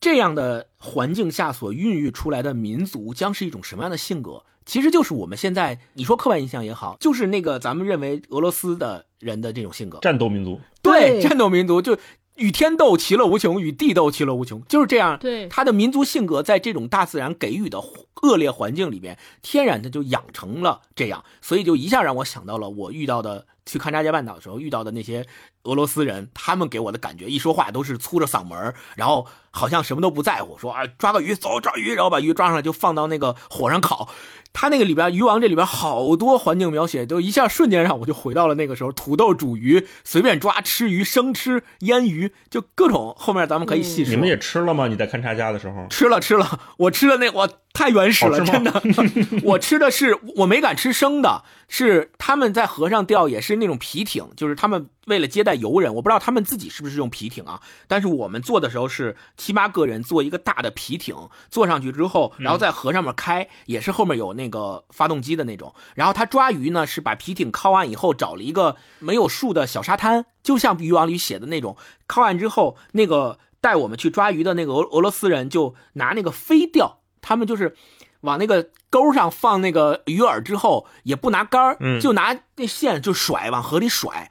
[0.00, 4.44] 这样的环境下所孕育出来的民族将是一种什么样的性格？
[4.66, 10.58] 其实就是我们现在你说刻板印象也好，就是那个咱们认为俄罗斯的人的这种性格，战斗民族。
[10.80, 11.98] 对，对战斗民族就
[12.36, 15.18] 与天斗，其乐无穷；与地斗，其乐无穷，就是这样。
[15.18, 17.78] 对他的民族性格在这种大自然给予的
[18.22, 25.24] 恶劣环境里边，天然的就养成了这样，所以就一下让我想到了我遇到的去勘察加半岛的时候遇到的那些
[25.64, 34.08] 俄罗斯人，他们给我的感觉，一说话都是粗着嗓门儿然后好像什么都不在乎，说啊抓个鱼走抓鱼，然后把鱼抓上来就放到那个火上烤。
[34.56, 43.12] 他那个里边鱼王这里边好多环境描写，都一下瞬间让我就回到了那个时候，土豆煮鱼，随便抓吃鱼，生吃腌鱼，就各种。
[43.18, 44.10] 后面咱们可以细说。
[44.10, 44.86] 你们也吃了吗？
[44.86, 45.84] 你在勘察家的时候？
[45.90, 48.80] 吃了吃了，我吃的那我太原始了，真的。
[49.42, 57.60] 我吃的是我没敢吃生的，是他们在河上钓，也是那种皮艇，就是他们为了接待游人，我不知道他们自己是不是用皮艇啊。
[57.86, 61.16] 但是我们坐的时候是七八个人坐一个大的皮艇，
[61.50, 65.74] 坐上去之后，然后在河上面开，也是后面有那个发动机的那种。
[65.94, 71.76] 然后他抓鱼呢，是把皮艇靠岸以后，找了一个没有树的小沙滩，就像渔网里写的那种。
[72.06, 77.76] 靠岸之后，那个带我们去抓鱼的那个俄俄罗斯人就拿那个飞钓，他们就是
[78.24, 84.30] 往那个钩上放那个鱼饵之后，也不拿杆儿嗯就拿那线就甩往河里甩。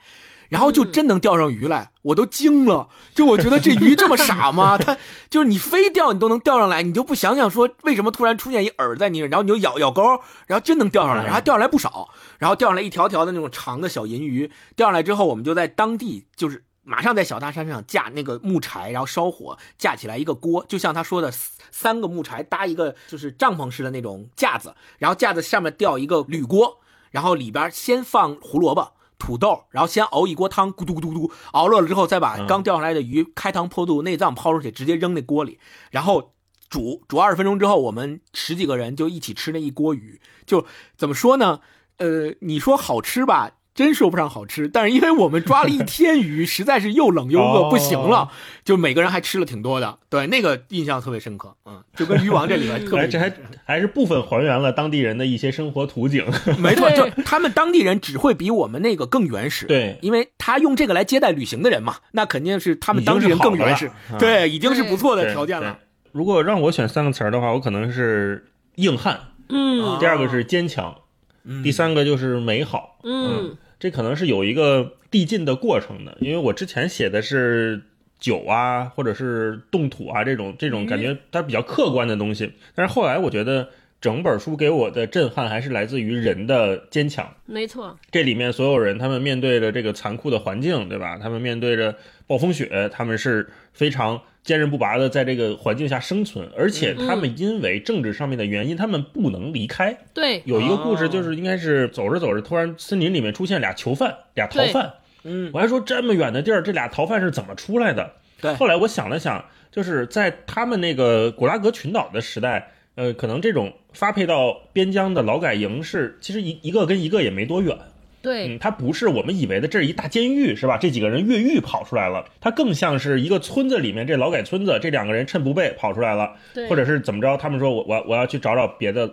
[0.49, 2.87] 然后就真能钓上鱼来，我都惊了。
[3.15, 4.77] 就我觉得这鱼这么傻吗？
[4.77, 4.95] 它
[5.27, 10.03] 就是你非钓你都能钓上来，你就不想想说为什么突然出现一饵在你，然后你就咬咬钩，
[10.45, 14.51] 然后真能钓上来，然后钓上来不少，然后钓上来一条条的那种长的小银鱼。
[14.75, 21.31] 钓上来之后，我们就在当地就是马上在小大山上架那个木柴，然后烧火，架起来一个锅，就像他说的，
[21.71, 26.79] 三个木柴搭一个就是帐篷式的那种架子，然后架子上面吊一个铝锅，
[27.11, 28.93] 然后里边先放胡萝卜。
[29.19, 35.59] 土豆，然后先熬一锅汤，咕嘟咕嘟咕嘟，熬热了之后，再把刚钓上来的鱼开膛破肚，内脏抛出去，直接扔那锅里，
[35.91, 36.33] 然后
[36.67, 40.19] 煮煮二十分钟之后，我们十几个人就一起吃那一锅鱼。
[40.45, 40.65] 就
[40.97, 41.61] 怎么说呢？
[41.99, 44.67] 呃，你说好吃吧，真说不上好吃。
[44.67, 48.31] 但是因为我们抓了一天鱼， 实在是又冷又饿，哦不行了，
[48.63, 49.97] 就每个人还吃了挺多的。
[50.09, 51.55] 对，那个印象特别深刻。
[51.65, 53.33] 嗯，就跟鱼王这里边特别哎，这还
[53.65, 56.25] 还是部分还原了当地人的一些生活图景。
[56.59, 59.65] 没错，就他们当地人只会比我们那个更原始。
[59.65, 63.89] 对因为他用这个来接待旅行的人嘛，那肯定是他们当地人更原始。
[64.19, 65.77] 对，已经是不错的条件了。
[66.11, 70.95] 如果让我选三个词儿的话，我可能是硬汉，嗯第二个是坚强，
[71.43, 72.99] 嗯第三个就是美好。
[73.03, 77.81] 嗯这可能是有一个递进的过程的，因为我之前写的是
[78.17, 83.67] 酒啊，或者是冻土啊这种这种感觉它比较客观的东西，但是后来我觉得
[83.99, 87.33] 整本书给我的震撼还是来自于人的坚强。
[87.45, 91.17] 没错，这里面所有人，他们面对着这个残酷的环境，对吧？
[91.17, 99.97] 他们面对着暴风雪，他们是非常坚韧不拔的在这个环境下生存，而且他们因为政治上面的原因，他们不能离开。
[100.13, 104.93] 对，有一个故事，哦就是应该是走着走着，突然森林里面出现俩囚犯，俩逃犯。
[105.23, 108.11] 嗯，我还说这么远的地儿，这俩逃犯是怎么出来的？
[108.41, 117.77] 对后来我想了想，就是在他们那个古拉格群岛的时代，呃，可能这种发配到边疆的劳改营是其实一一个跟一个也没多远。
[118.23, 120.77] 对，嗯，它不是我们以为的这是一大监狱是吧？
[120.77, 127.37] 这几个人越狱跑出来了，它更像是一个村子里面这劳改村子，这两个人趁不备跑出来了，对或者是怎么着？
[127.37, 129.11] 他们说我我我要去找找别的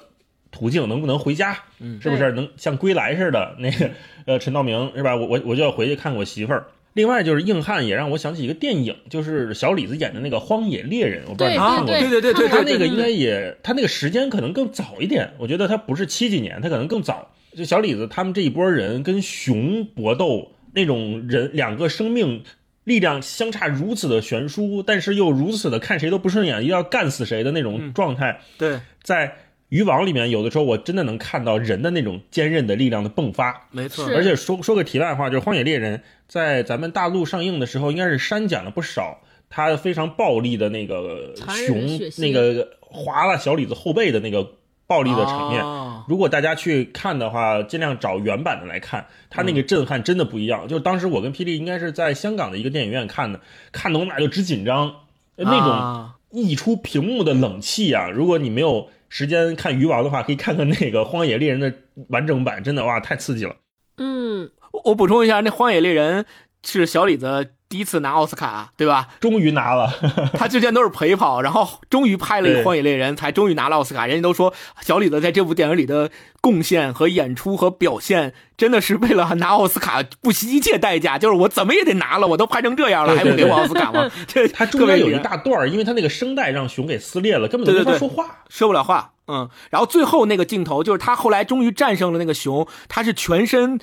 [0.53, 1.59] 途径，能不能回家？
[1.81, 3.57] 嗯，是不是能像归来似的？
[3.59, 3.90] 那个
[4.27, 5.16] 呃，陈道明是吧？
[5.16, 6.68] 我我我就要回去看我媳妇儿。
[6.92, 15.31] 另外就是硬汉也让我想起一个电影，就是小李子演的那个《荒野猎人》，我不知道你看过对对对对他那个应该也，他那个时间可能更早一点。
[15.38, 17.31] 我觉得他不是七几年，他可能更早。
[17.57, 22.43] 就小李子他们这一波人跟熊搏斗，那种人两个生命
[22.85, 29.37] 力量相差如此的悬殊，但是又如此的看谁都不顺眼，一定要干死谁的那种状态，对，在
[29.69, 33.69] 渔网里面，有的时候我真的能看到人的那种坚韧的力量的迸发。
[33.71, 41.35] 没错而且说说个题外话，就是《荒野猎人》在咱们大陆上映的时候，应该是删减了不少他非常暴力的那个
[41.67, 44.55] 熊那个划了小李子后背的那个
[44.90, 45.64] 暴力的场面。
[45.64, 50.66] 哦如果大家去看的话，尽量找原版的来看，它那个震撼真的不一样。
[50.66, 54.92] 就是当时我跟霹雳应该是在香港的一个电影院看的，看的我们俩就直紧张，
[55.37, 58.09] 那种啊溢出屏幕的冷气啊！
[58.11, 61.72] 如果你没有时间看鱼王的话，可以看看那个《荒野猎人》的
[62.09, 63.55] 完整版，真的哇，太刺激了。
[63.98, 66.24] 嗯，我我补充一下，那《荒野猎人》
[66.64, 69.07] 是小李子第一次拿奥斯卡，对吧？
[69.21, 69.89] 终于拿了，
[70.35, 74.09] 他之前都是陪跑，然后终于拍了一个《荒野猎人》，才终于拿了奥斯卡。
[74.09, 84.11] 人家都说小李子在这部电影里的贡献和演出和表现，真的是为了拿奥斯卡不惜一切代价，就是我怎么也得拿了，我都拍成这样了，对对还不给我奥斯卡吗？
[84.27, 88.39] 这他中间有一大段儿，因为他那个声带让熊给撕裂了，根本都没对对对法说话。
[88.49, 93.79] 说不了话，嗯，然后最后那个镜头就是他后来终于战胜了那个熊，他是全身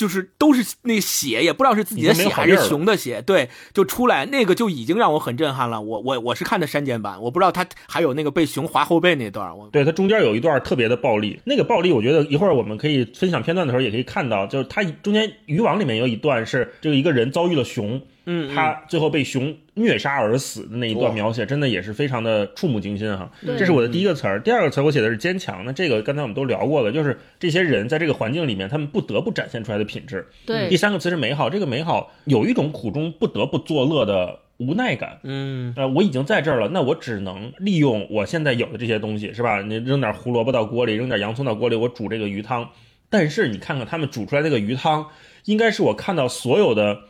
[0.00, 5.78] 就是都是那血，也不知道是自己的血还是熊的血，对，就出来那个就已经让我很震撼了。
[5.78, 18.00] 我我我是看的删减版，我不知道他还有那个被熊划后背那段，我对，他中间有一段特别的暴力，那个暴力我觉得一会儿我们可以分享片段的时候也可以看到，就是他中间渔网里面有一段是这个一个人遭遇了熊，
[18.32, 23.28] 嗯，他最后被熊虐杀而死的那一段描写，真的也是非常的触目惊心哈。
[23.58, 25.64] 这是我的第一个词儿，第二个词儿我写的是坚强。
[25.64, 30.28] 那这个刚才我们都聊过了，就是这些人在这个环境里面，他们不得不展现出来的品质。
[30.46, 35.18] 对第，三个词是美好，这个美好有一种苦中不得不作乐的无奈感。
[35.24, 39.60] 嗯呃，我已经在这儿了，那我只能利用我现在有的这些东西，是吧？
[39.60, 42.68] 你扔点胡萝卜到锅里，扔点洋葱到锅里，我煮这个鱼汤。
[43.08, 45.08] 但是你看看他们煮出来这个鱼汤，
[45.46, 47.00] 应该是我看到所有的。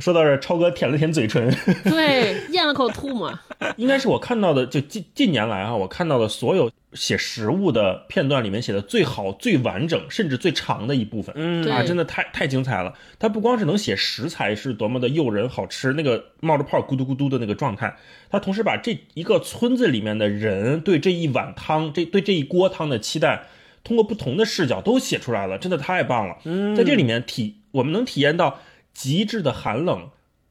[0.00, 3.32] 说到这儿，超哥舔了舔嘴唇， 对，咽了口吐沫，
[3.76, 11.32] 应该是我看到的，就近近年来啊，我看到的所有写食物的片段里面写的最好、最完整，甚至最长的一部分。
[11.36, 12.92] 嗯啊，真的太太精彩了！
[13.18, 17.94] 它不光是能写食材是多么的诱人好吃，那个冒着泡咕嘟咕嘟的那个状态，
[18.30, 23.44] 它同时把这一个村子里面的人对这一碗汤、这对这一锅汤的期待，
[23.84, 26.38] 通过不同的视角都写出来了，真的太棒了！
[26.44, 28.58] 嗯在这里面体我们能体验到
[28.92, 30.10] 极致的寒冷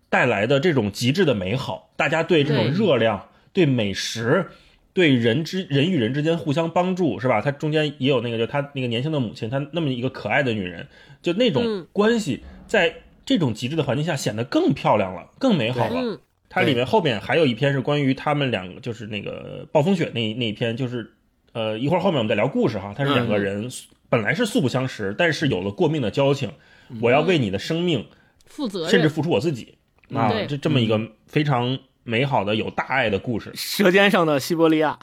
[0.10, 4.48] 带来的这种极致的美好，大家对这种热量、对美食。
[4.92, 7.40] 对人之人与人之间互相帮助，是吧？
[7.40, 10.86] 他中间也有那个，就他那个年轻的母亲，她那么一个可爱的女人，
[11.22, 16.02] 就那种嗯关系，在这种极致的环境下显得更漂亮了，更美好了。
[16.02, 21.14] 嗯，它里面后面还有一篇是关于他们两个，就是那个暴风雪那那一篇，就是
[21.54, 22.94] 呃一会儿后面我们再聊故事哈。
[22.98, 23.70] 他是两个人、
[24.10, 26.52] 本来是素不相识，但是有了过命的交情，
[27.00, 28.08] 我要为你的生命
[28.50, 29.78] 负责任，甚至付出我自己
[30.14, 33.52] 啊，这这么一个非常美好的有大爱的故事。
[33.56, 35.00] 舌尖上的西伯利亚。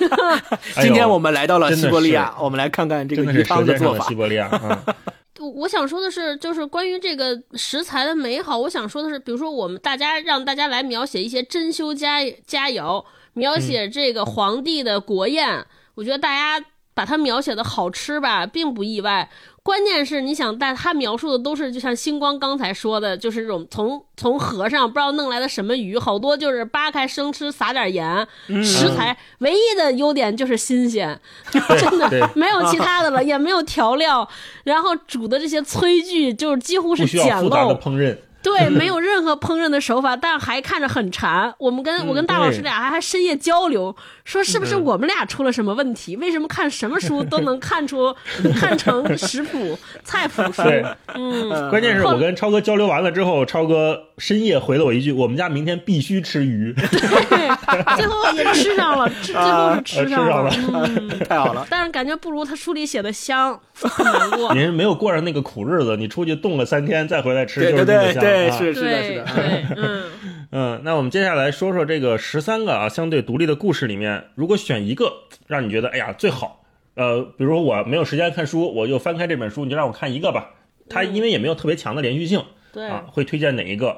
[0.80, 4.14] 今天我们来到了西伯利亚是，我们来看看这个鱼汤的做法尖上的西。
[4.14, 4.84] 伯利亚啊，
[5.40, 8.56] 我我想说的是，就是关于这个食材的美好。
[8.56, 19.28] 我想说的是，比如说我们大家让大家来描写一些珍馐佳佳肴，描写这个皇帝的国宴，我觉得大家把它描写的好吃吧，并不意外。
[19.62, 28.26] 关键是你想，但他描述的都是就像星光刚才说的，就是这种从从河上不知道弄来的什么鱼，好多就是扒开生吃，撒点盐。
[28.64, 31.20] 食材唯一的优点就是新鲜，
[31.52, 34.26] 真的没有其他的了，也没有调料，
[34.64, 38.16] 然后煮的这些炊具就是几乎是简复杂的陋，烹饪。
[38.42, 41.52] 对，没有 任何烹饪的手法，但还看着很馋。
[41.58, 46.16] 我们跟我跟大老师俩还还深夜交流，说是不是我们俩出了什么问题？
[46.16, 48.14] 为什么看什么书都能看出
[48.58, 50.62] 看成食谱、菜谱书？
[50.62, 56.72] 对，嗯，关键是我跟超哥交流完了之后，超哥深夜回了我一句：“我们家明天必须吃鱼。
[56.74, 61.18] 对，最后也吃上了，吃最后是吃上啊了，吃上嗯。
[61.28, 63.58] 太好了，但是感觉不如他书里写的香，
[63.98, 64.54] 难过。
[64.54, 70.10] 您没有过上那个苦日子，你出去冻了三天再回来吃，对就是对对，啊是是的，是的，对，嗯，
[70.52, 75.12] 嗯，那我们接下来说说这个十三个啊相对独立的故事里面，如果选一个
[75.46, 76.64] 让你觉得哎呀最好，
[76.94, 80.50] 呃，比如说我没有时间看书，我就翻开这本书，你就让我看一个吧。
[80.88, 82.86] 它因为也没有特别强的连续性对。
[82.86, 83.96] 啊，会推荐哪一个？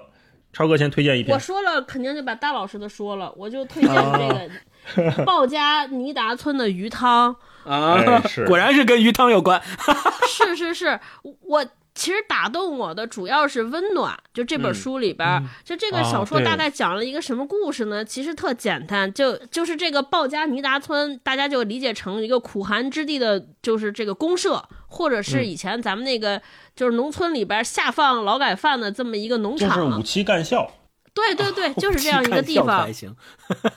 [0.53, 1.35] 超哥先推荐一篇。
[1.35, 7.35] 我说了，肯定就把大老师的说了，我就推荐这个 鲍家尼达村的鱼汤。
[7.65, 9.63] 啊果然是跟鱼汤有关。
[10.29, 11.01] 是是是，
[11.41, 11.65] 我
[11.95, 14.19] 其实打动我的主要是温暖。
[14.33, 18.05] 就这本书里边儿，就这个啊小说大概讲了一个什么故事呢？
[18.05, 26.41] 其实特简单，就就是这个鲍家尼达村，大家就理解成一个苦寒之地的，就是这个公社，或者是以前咱们那个
[26.75, 30.03] 就是农村里边下放劳改犯的这么一个农就是场五。
[30.03, 30.71] 七干校，
[31.13, 32.89] 对对对， 就是这样一个地方。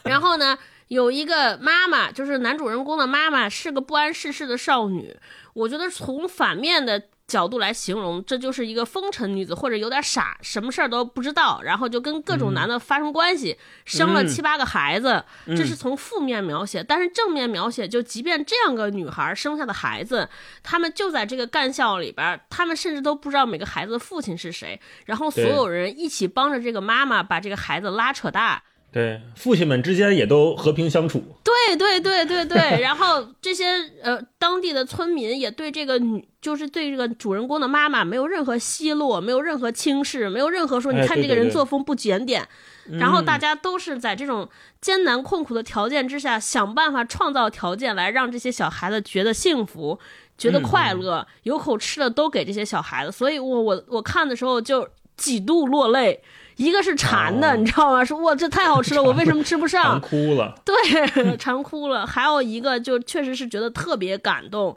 [0.06, 0.58] 然后呢，
[0.88, 5.16] 有一个妈妈，就是男主人公的妈妈，是个不谙世事的少女。
[5.54, 15.24] 我觉得从反面的角度来形容，这就是一个风尘女子，或者有点傻，什么事儿都不知道，然后就跟各种男的发生关系，生了七八个孩子。
[15.48, 20.30] 这是从负面描写，但是正面描写，就即便这样个女孩生下的孩子，
[20.62, 28.62] 他们就在这个干校里边儿，他们甚至都不知道每个孩子的父亲是谁，然后所有人一起帮着这个妈妈把这个孩子拉扯大。
[28.96, 31.22] 对，父亲们之间也都和平相处。
[31.44, 33.66] 对对对对对， 然后这些
[34.02, 42.48] 呃当地的村民也对这个女，就是对这个主人公的妈妈没有任何奚落，没有任何轻视，没有任何说哎你看这个人作风不检点，
[42.94, 44.48] 然后大家都是在这种
[44.80, 50.00] 艰难困苦的条件之下，想办法创造条件来让这些小孩子觉得幸福。
[50.38, 54.86] 觉得快乐，有口吃的都给这些小孩子，所以我我我看的时候就
[55.16, 56.22] 几度落泪，
[56.58, 58.04] 一个是馋的，哦你知道吗？
[58.06, 60.02] 说哇这太好吃了，我为什么吃不上 馋上？
[60.02, 62.06] 哭了，对， 馋哭了。
[62.06, 64.76] 还有一个就确实是觉得特别感动，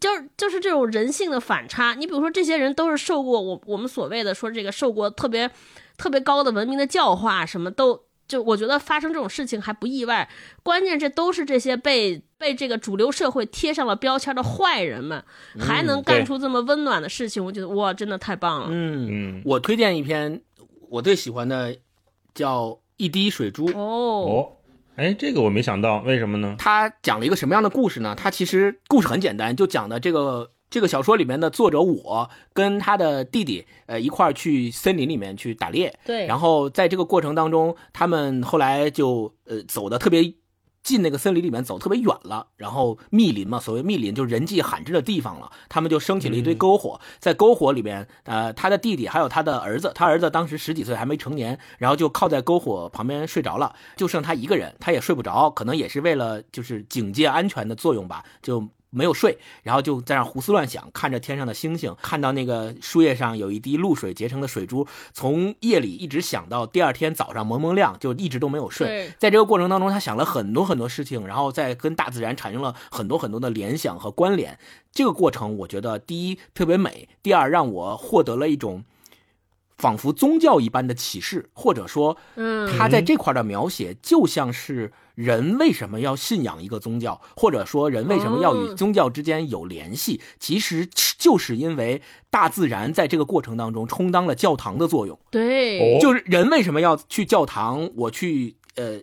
[0.00, 1.94] 就是就是这种人性的反差。
[1.94, 5.50] 你比如说，这些人都是受过我我们所谓的说这个受过特别
[5.96, 10.28] 特别高的文明的教化，什么都就我觉得发生这种事情还不意外。
[10.62, 15.24] 关键这都是这些被被这个主流社会贴上了标签的坏人们，
[15.58, 18.66] 还能干出这么温暖的事情，我觉得哇，真的太棒了。
[18.70, 19.08] 嗯，
[19.38, 20.40] 嗯，我推荐一篇
[20.90, 21.76] 我最喜欢的，
[22.34, 23.68] 叫《一滴水珠》。
[23.76, 24.52] 哦，哦，
[24.96, 26.56] 哎，这个我没想到，为什么呢？
[26.58, 28.14] 他讲了一个什么样的故事呢？
[28.16, 40.34] 他其实故事很简单，就讲的这个这个小说里面的作者我跟他的弟弟呃一块儿去森林里面去打猎，对，然后在这个过程当中，他们后来就呃走的特别
[40.86, 58.68] 进那个森林里面走特别远了，然后密林嘛，所谓密林就是人迹罕至的地方了，他们就升起了一堆篝火，在篝火里边，呃，他的弟弟还有他的儿子，他儿子当时十几岁还没成年，然后就靠在篝火旁边睡着了，就剩他一个人，他也睡不着，可能也是为了就是警戒安全的作用吧，就。
[58.96, 69.12] 没有睡，然后就在那胡思乱想，看着天上的星星，看到那个树叶上有一滴露水结成的水珠，从夜里一直想到第二天早上蒙蒙亮，就一直都没有睡对。
[69.18, 74.58] 在这个过程当中，他想了很多很多事情，然后再跟大自然产生了很多很多的联想和关联。
[74.90, 78.82] 这个过程，我觉得第一特别美，第二让我获得了一种
[79.76, 90.88] 仿佛宗教一般的启示，或者说，嗯，他在这块的描写就像是人为什么要信仰一个宗教，或者说人为什么要与哦宗教之间有联系，其实
[91.18, 92.00] 就是因为
[92.30, 95.18] 大自然在这个过程当中充当了教堂的作用。
[95.30, 97.90] 对，哦就是人为什么要去教堂？
[97.96, 99.00] 我去呃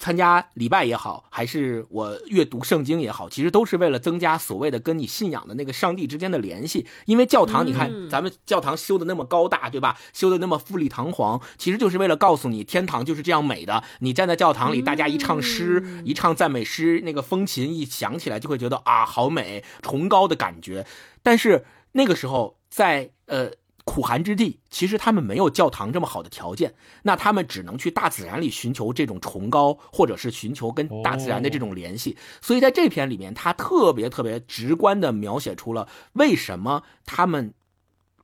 [0.00, 6.86] 参加礼拜也好，还是我阅读圣经也好，其实都是为了增加所谓的跟你信仰的那个上帝之间的联系。
[7.04, 9.98] 因为教堂，你看嗯咱们教堂修的那么高大，对吧？
[10.14, 13.84] 修的那么富丽堂皇，其实就是为了告诉你，天堂就是这样美的。
[13.98, 20.86] 你站在教堂里，大家一唱诗，嗯一唱赞美诗，那个风琴一响起来，就会觉得啊，好美，崇高的感觉。
[21.22, 23.50] 但是那个时候，在呃
[23.84, 32.16] 苦寒之地，其实他们没有教堂这么好的条件，那他们只能去大自然里寻求这种崇高，或者是寻求跟大自然的这种联系。
[32.40, 37.54] 所以在这篇里面，他特别特别直观的描写出了为什么他们。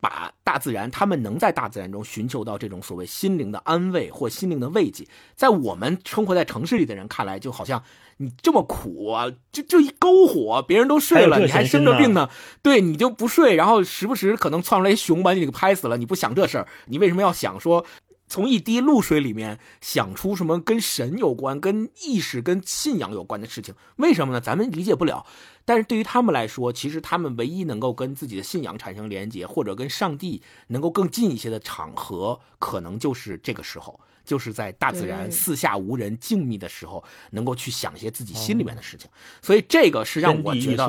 [0.00, 7.82] 把大自然，他们能在大自然中寻求到这种所谓心灵的安慰或心灵的慰藉，在我们生活在城市里的人看来，就好像
[8.18, 12.28] 你这么苦啊，就就一篝火，别人都睡了，还你还生着病呢，
[12.62, 17.84] 对，你就不睡，然后时不时可能窜出来一熊把你给拍死了，你不想这事儿，你为什么要想说
[18.28, 23.74] 从一滴露水里面想出什么跟神有关、跟意识、跟信仰有关的事情？
[23.96, 24.40] 为什么呢？
[24.40, 25.24] 咱们理解不了。
[25.64, 39.10] 但是对于他们来说，其实他们唯一能够跟自己的信仰产生连接，或者跟上帝能够更近一些的场合，可能就是这个时候，就是在大自然四下无人、静谧的时候，能够去想一些自己心里面的事情。
[39.42, 40.88] 所以这个是让我觉得，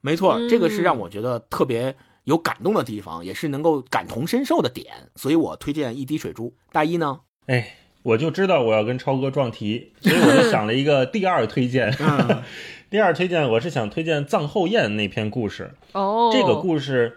[0.00, 6.54] 没错，嗯这个是让我觉得特别有感动的地方，也是能够感同身受的点，所以我推荐一滴水珠。
[6.70, 7.20] 大一呢？
[7.46, 11.92] 哎，我就知道我要跟超哥撞题，所以我就想了一个第二推荐。
[12.88, 15.72] 第二推荐，我是想推荐藏后宴那篇故事。
[15.92, 17.16] 哦，这个故事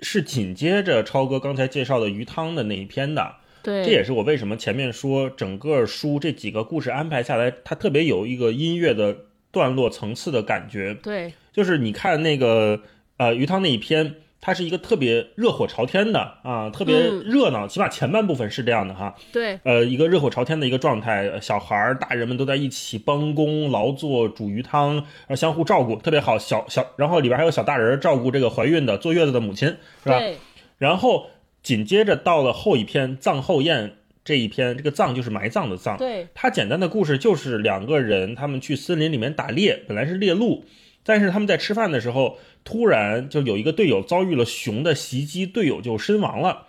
[0.00, 3.36] 是紧接着超哥刚才介绍的鱼汤的那一篇的。
[3.62, 9.16] 对，这也是我为什么前面说整个书这几个故事安排下来，它特别有一个音乐的
[9.52, 10.94] 段落层次的感觉。
[10.94, 12.80] 对，就是你看那个
[13.18, 19.14] 呃鱼汤那一篇，它是一个特别热火朝天的啊，特别热闹，起码前半部分是这样的哈。
[19.32, 26.38] 对，呃，一个热火朝天的一个状态，小孩儿、大人们都在一起帮工劳作煮鱼汤，然后相互照顾，特别好。
[26.38, 29.68] 小小，然后里边还有小大人照顾这个怀孕的、坐月子的母亲，
[30.02, 30.18] 是吧？
[30.18, 30.36] 对，
[30.76, 31.28] 然后。
[31.62, 33.92] 紧接着到了后一篇葬后宴
[34.24, 35.96] 这一篇，这个葬就是埋葬的葬。
[35.96, 40.64] 对，它简单的故事就是两个人他们去森林里面打猎，本来是猎鹿，
[41.04, 46.68] 但是他们在吃饭的时候，突然就有一个队友遭遇了熊的袭击，队友就身亡了。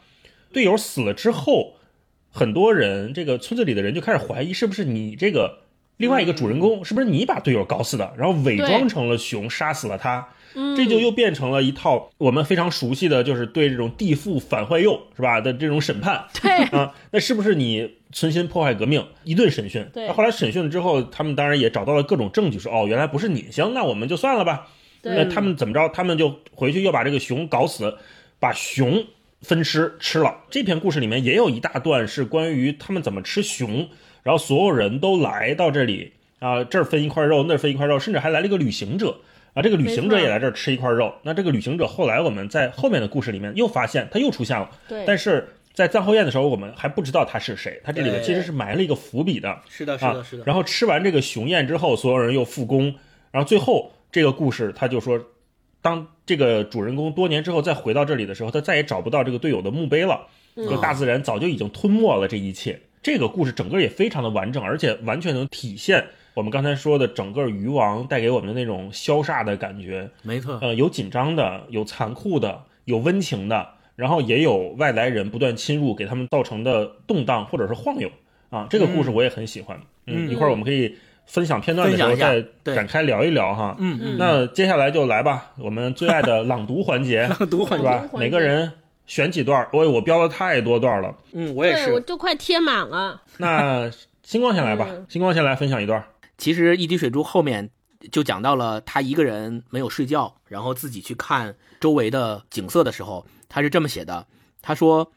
[0.51, 1.75] 队友死了之后，
[2.31, 5.59] 很多人这个村子里的人就开始怀疑是不是你这个
[5.97, 10.29] 另外一个主人公是不是你把队友搞死的，然后伪装成了熊杀死了他。
[10.75, 16.25] 这就又变成了一套我们非常熟悉的就是对这种地富反坏右是吧的这种审判。
[16.41, 19.05] 对啊，那是不是你存心破坏革命？
[19.23, 19.85] 一顿审讯。
[19.93, 20.07] 对。
[20.07, 24.67] 那后来审讯了之后，他们当然也找到了各种证据，说哦，原来不是你，行，那我们就算了吧。
[25.01, 25.89] 那他们怎么着？
[25.89, 27.97] 他们就回去又把这个熊搞死，
[28.39, 29.03] 把熊
[29.41, 30.37] 分尸吃了。
[30.49, 33.89] 这篇故事里面也有一大段是关于他们怎么吃熊，
[34.21, 39.17] 然后所有人都来到这里啊，这儿分一块肉，那儿分一块肉，甚至还来了一个旅行者。
[39.53, 41.13] 啊，这个旅行者也来这儿吃一块肉。
[41.23, 44.69] 那这个旅行者后来我们在后面的故事里面又发现他又出现了。
[44.87, 45.03] 对。
[45.05, 47.79] 但是在葬后宴的时候，我们还不知道他是谁。
[47.83, 49.59] 他这里面其实是埋了一个伏笔的。
[49.69, 50.43] 是的，是的，是的。
[50.45, 52.93] 然后吃完这个熊宴之后，所有人又复工。
[53.31, 55.19] 然后最后这个故事他就说，
[55.81, 60.27] 当这个主人公多年之后再回到这里的时候，他再也找不到这个队友的墓碑了。
[60.55, 62.79] 就大自然早就已经吞没了这一切。
[63.01, 66.05] 这个故事整个也非常的完整，而且完全能体现。
[66.33, 78.09] 我们刚才说的整个鱼王带给我们的那种消煞的感觉，没错，呃，有紧张的，有残酷的，有温情的，然后也有外来人不断侵入给他们造成的动荡或者是晃悠
[78.49, 78.67] 啊。
[78.69, 83.75] 这个故事我也很喜欢，嗯，一会儿我们可以分享片段的时候再展开聊一聊哈。
[83.79, 84.15] 嗯嗯。
[84.17, 88.09] 那接下来就来吧，我们最爱的朗读环节， 朗读环节是吧？
[88.13, 88.71] 每个人
[89.05, 93.21] 选几段，我我标了太多段了，嗯，我也是，我都快贴满了。
[93.37, 93.91] 那
[94.23, 96.03] 星光先来吧，星光先来分享一段。
[96.37, 97.69] 其实一滴水珠后面
[98.11, 104.27] 就讲到了他一个人没有睡觉，然后自己去看周围的景色的时候，他是这么写的：
[104.61, 105.11] 他说，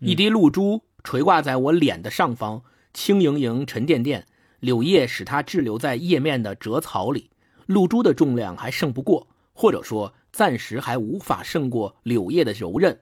[0.00, 2.62] 一滴露珠垂挂在我脸的上方，
[2.92, 4.26] 轻盈盈、沉甸甸，
[4.60, 7.30] 柳叶使它滞留在叶面的折草里，
[7.66, 13.00] 露珠的重量还胜不过，或者说暂时还无法胜过柳叶的柔韧。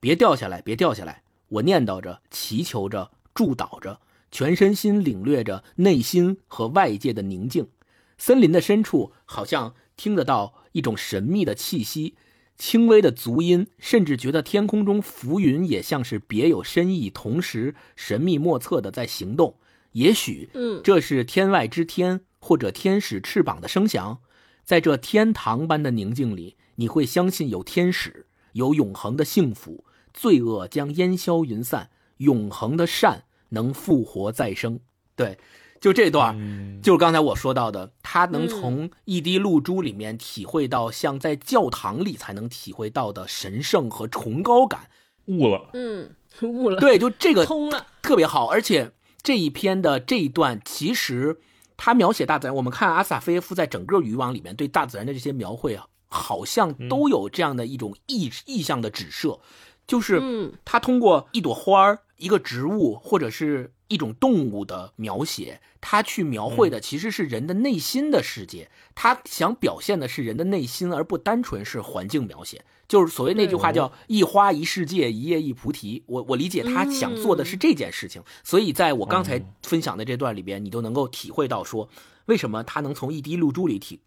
[0.00, 1.22] 别掉下来，别掉下来！
[1.48, 3.98] 我念叨着，祈求着，祝祷着。
[4.30, 7.68] 全身心领略着内心和外界的宁静，
[8.16, 12.14] 森林的深处好像听得到一种神秘的气息，
[12.56, 19.56] 轻微的足音，甚至觉得天空中浮云也像是别有深意，同时神秘莫测的在行动。
[19.92, 24.18] 也许，嗯，这是天外之天，或者天使翅膀的声响。
[24.64, 33.24] 在这天堂般的宁静里，你会相信有天使，有永恒的幸福，罪恶将烟消云散，永恒的善。
[33.50, 34.78] 能复活再生，
[35.16, 35.38] 对，
[35.80, 36.36] 就这段，
[36.82, 44.90] 就是刚才我说到的，他能从一滴露珠里面体会到像在教堂里才能体会到的神圣和崇高感，
[45.26, 46.10] 悟了，嗯，
[46.42, 48.92] 悟了，对，就这个通了，特别好，而且
[49.22, 51.38] 这一篇的这一段，其实
[51.76, 59.40] 他描写大自然，我们看阿萨菲耶夫在整个渔网里面对大自然的这些描绘啊，好像都有这样的一种意意象的指涉，
[59.86, 62.00] 就是他通过一朵花儿。
[62.18, 68.70] 一个植物或者是一种动物的描写，他去描绘的其实是人的内心的世界。
[68.94, 72.64] 他想表现的是人的内心，而不单纯是环境描写。
[72.88, 76.02] 就是所谓那句话叫“一花一世界，一叶一菩提”。
[76.06, 78.22] 我我理解他想做的是这件事情。
[78.42, 81.88] 所以在我刚才分享的这段里边，你都能够体会到说，
[82.26, 84.00] 为什么他能从一滴露珠里体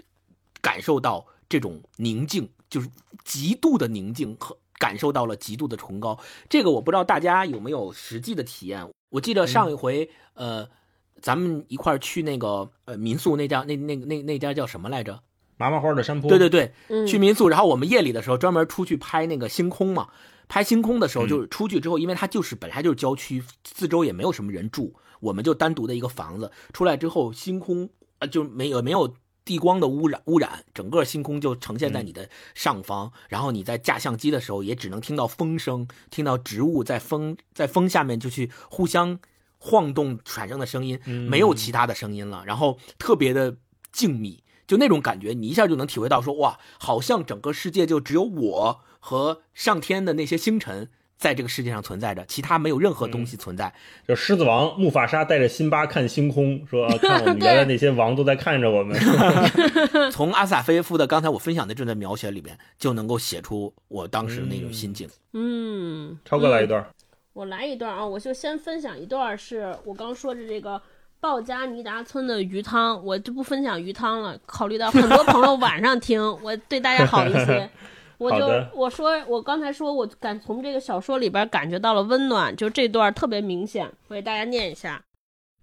[0.62, 2.90] 感受到这种宁静，就是
[3.24, 4.58] 极度的宁静和。
[4.82, 6.18] 感受到了极度的崇高，
[6.50, 8.90] 这个我不知道大家有没有实际的体验。
[9.12, 10.68] 我记得上一回，呃，
[11.22, 15.22] 咱们一块儿去那个呃民宿那家那那那那家叫什么来着？
[15.58, 16.28] 麻麻花的山坡。
[16.28, 16.74] 对对对，
[17.06, 20.08] 去民宿，然后我们夜里的时候专门出去拍那个星空嘛。
[20.48, 26.52] 拍星空的时候，就是出去之后，因为它就是本来就是郊区，四周也没有什么人住，我们就单独的一个房子。
[26.74, 29.14] 出来之后，星空啊就没有没有
[29.44, 39.20] 地光的污染，污染整个星空就呈现在你的上方，然后你在架相机的时候也只能听到风声，听到植物在风在风下面就去互相
[39.58, 43.58] 晃动产生的声音，没有其他的声音了，然后特别的
[43.92, 50.90] 静谧，就那种感觉，你一下就能体会到说哇，好像整个世界就只有我和上天的那些星辰。
[51.22, 53.72] 在这个世界上存在着，其他没有任何东西存在。
[54.08, 59.00] 就狮子王木法沙带着辛巴看星空，说看我们原来 那些王都在看着我们。
[60.12, 65.08] 从阿萨菲夫的刚才我分享的这段描写里边，就能够写出我当时的那种心境。
[65.34, 66.84] 嗯，超哥来一段，
[67.34, 70.82] 我来一段啊，我就先分享一段，是我刚说的这个
[71.20, 77.70] 鲍加尼达村的鱼汤，我就不分享鱼汤了，考虑到很多朋友晚上听，我对大家好一些。
[78.22, 78.46] 我就
[78.76, 85.04] 我说我刚才说，我感从这个小说里边感觉到了温暖，就这段特别明显，我给大家念一下：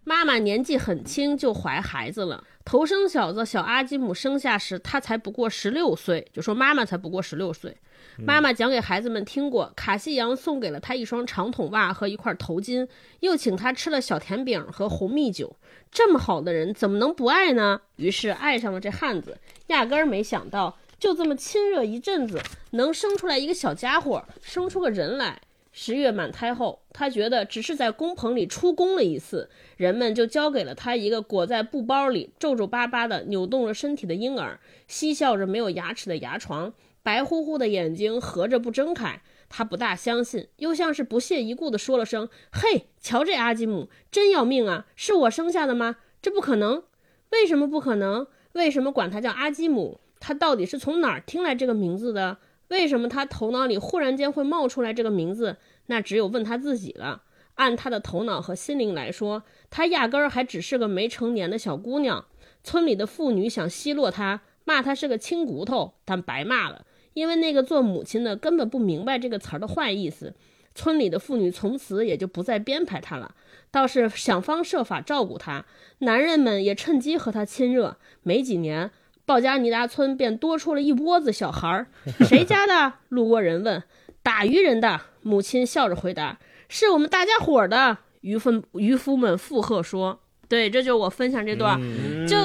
[0.03, 7.77] 妈妈年纪很轻就怀孩子了，头生小子小阿基姆生下时，他才不过十六岁，就说妈妈才不过十六岁。
[8.17, 12.89] 妈妈讲给孩子们听过，卡西扬送给了他一双长筒袜和一块头巾，
[13.21, 15.55] 又请他吃了小甜饼和红蜜酒。
[15.93, 17.81] 这么好的人怎么能不爱呢？
[17.95, 19.39] 于是爱上了这汉子，
[19.69, 20.77] 压根儿没想到。
[20.99, 22.41] 就这么亲热一阵子，
[22.73, 25.41] 能生出来一个小家伙，生出个人来。
[25.71, 36.73] 十月满胎后，他觉得只是在工棚里出工了一次，人们就交给了他一个裹在布包里、皱皱巴巴的、扭动着身体的婴儿，嬉笑着没有牙齿的牙床，
[37.05, 39.23] 白乎乎的眼睛合着不睁开。
[39.49, 44.87] 他不大相信，又像是不屑一顾地说了声：“嘿，瞧这阿基姆，真要命啊！
[44.97, 45.97] 是我生下的吗？
[46.21, 46.83] 这不可能。
[47.31, 48.27] 为什么不可能？
[48.55, 52.39] 为什么管他叫阿基姆？”他到底是从哪儿听来这个名字的？
[52.69, 55.57] 为什么他头脑里忽然间会冒出来这个名字？
[55.87, 57.23] 那只有问他自己了。
[57.55, 62.27] 按他的头脑和心灵来说，他压根儿还只是个没成年的小姑娘。
[62.63, 70.35] 村里的妇女想奚落他，骂他是个青骨头，但白骂了，因为那个做母亲的根本不明白这个词儿的坏意思。
[70.75, 73.35] 村里的妇女从此也就不再编排他了，
[73.73, 75.65] 倒是想方设法照顾他。
[76.01, 77.97] 男人们也趁机和他亲热。
[78.23, 78.91] 没几年。
[79.29, 81.87] 鲍加尼达村便多出了一窝子小孩儿，
[82.25, 82.95] 谁家的？
[83.11, 83.83] 路过人问。
[84.23, 86.39] 打渔人的母亲笑着回答
[86.71, 90.21] ：“是我们大家伙的。”渔夫渔夫们附和说。
[90.49, 91.79] 对，这就是我分享这段。
[92.27, 92.37] 就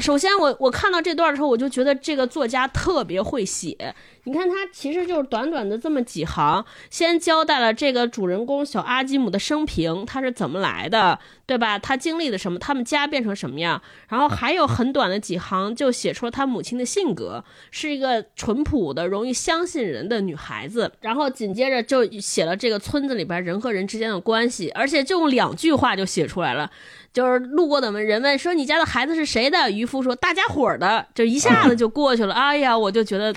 [0.00, 3.94] 首先，我我看到这段的时候，我就觉得这个作家特别会写。
[4.24, 11.78] 你看，他其实就是短短的这么几行，先交代了这个主人公小阿基姆的生平，他是怎么来的，对吧？
[11.78, 12.58] 他经历了什么？
[12.58, 13.80] 他们家变成什么样？
[14.08, 20.90] 然后还有很短的几行，就写出了他母亲的性格，是一个淳朴的、容易相信人的女孩子。
[21.02, 26.70] 然后紧接着就写了这个村子里边人和人之间的关系，而且就用两句话就写出来了。
[27.14, 32.34] 就是路过的们人问说：“你家的孩子是谁的？”渔夫说：“大家伙儿的。”就一下子就过去了。
[32.34, 33.34] 哎呀，我就觉得。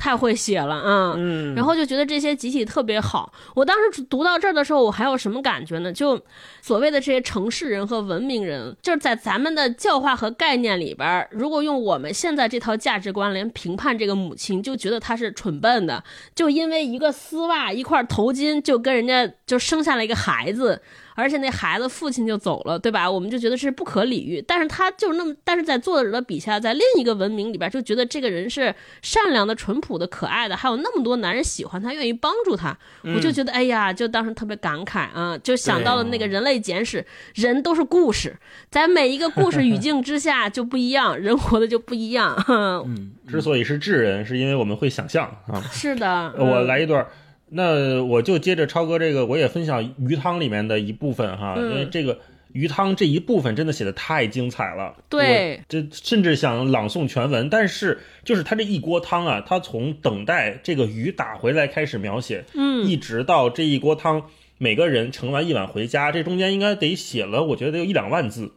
[0.00, 3.32] 太会写了啊，嗯，然后就觉得这些集体特别好。
[3.52, 5.92] 我当时读到这儿的时候，我还有什么感觉呢？
[5.92, 6.16] 就
[6.62, 20.80] 所谓的这些城市人和文明人，就是在咱们的教化和概念里边，如果用我们现在这套价值观来评判这个母亲，就觉得她是蠢笨的，就因为一个丝袜、一块头巾，就跟人家就生下了一个孩子。
[21.18, 23.10] 而且那孩子父亲就走了，对吧？
[23.10, 24.40] 我们就觉得是不可理喻。
[24.46, 32.78] 但是他就是那么，但是在作者的笔下，在另一个文明里边，就觉得这个人是善良的、淳朴的、可爱的，还有那么多男人喜欢他，愿意帮助他。
[33.02, 37.04] 我就觉得，哎呀，就当时特别感慨啊，就想到了那个人类简史，
[37.34, 38.36] 人都是故事，
[38.70, 42.40] 在每一个故事语境之下 就不一样，人活的就不一样。
[42.46, 45.60] 嗯，之所以是智人，是因为我们会想象啊。
[45.72, 47.04] 是的，我来一段。
[47.50, 52.18] 那我就接着超哥这个，我也分享鱼汤里面的一部分哈，因为这个
[52.52, 64.22] 鱼汤这一部分真的写的太精彩了，对，这甚至想朗诵全文，但是就是他这一锅汤啊，他从等待这个鱼打回来开始描写，嗯，一直到这一锅汤
[64.58, 68.52] 每个人盛完一碗回家，这中间应该得写了，我觉得得有一两万字，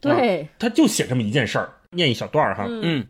[0.00, 3.06] 对，他就写这么一件事儿，念一小段儿哈，嗯，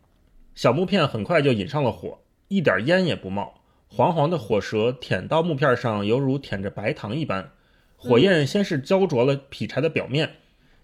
[0.55, 2.19] 小木片很快就引上了火，
[2.49, 3.55] 一点烟也不冒。
[3.89, 7.51] 黄黄的火舌舔到木片上，犹如舔着白糖一般。
[7.97, 10.33] 火焰先是焦灼了劈柴的表面，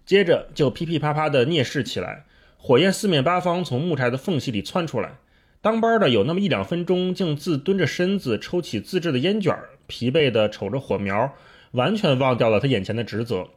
[0.05, 2.25] 接着就噼噼啪啪地啮噬起来。
[2.57, 5.17] 火焰四面八方从木柴的缝隙里窜出来。
[5.61, 9.55] 当班的有那么一两分钟，竟自蹲着身子抽起自制的烟卷，
[9.87, 11.33] 疲惫地瞅着火苗，
[11.71, 13.47] 完全忘掉了他眼前的职责。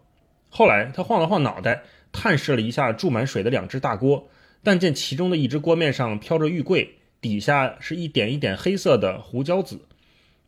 [0.51, 1.83] 后来他晃了晃脑袋，
[2.13, 4.29] 探视了一下注满水的两只大锅，
[4.63, 6.97] 但见其中的一只锅面上飘着玉桂。
[7.29, 9.81] 底下是一点一点黑色的胡椒籽，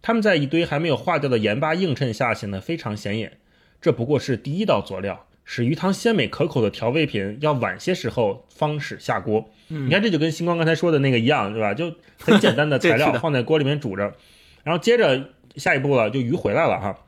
[0.02, 3.38] 它们在一堆还没有化掉的盐巴映衬下显得非常显眼。
[3.80, 9.48] 这不过是第一道佐料，使鱼汤鲜美可口的调味品要晚些时候方始下锅。
[9.68, 11.74] 你看，这就跟星光刚才说的那个一样，对吧？
[11.74, 14.14] 就很简单的 材料放在锅里面煮着，
[14.64, 16.98] 然后接着下一步了，就鱼回来了哈。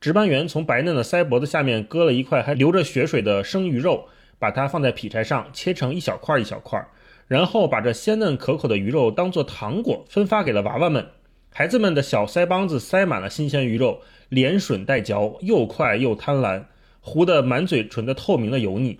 [0.00, 4.08] 值班员从白嫩的腮脖子下面割了一块还流着血水的生鱼肉，
[4.38, 6.86] 把它放在劈柴上切成一小块一小块，
[7.26, 11.06] 然后把这鲜嫩可口的鱼肉当做糖果分发给了娃娃们。
[11.50, 16.64] 孩子们的小腮帮子塞满了新鲜鱼肉，连吮带嚼，又快又贪婪，
[17.00, 18.98] 糊得满嘴唇的透明的油腻。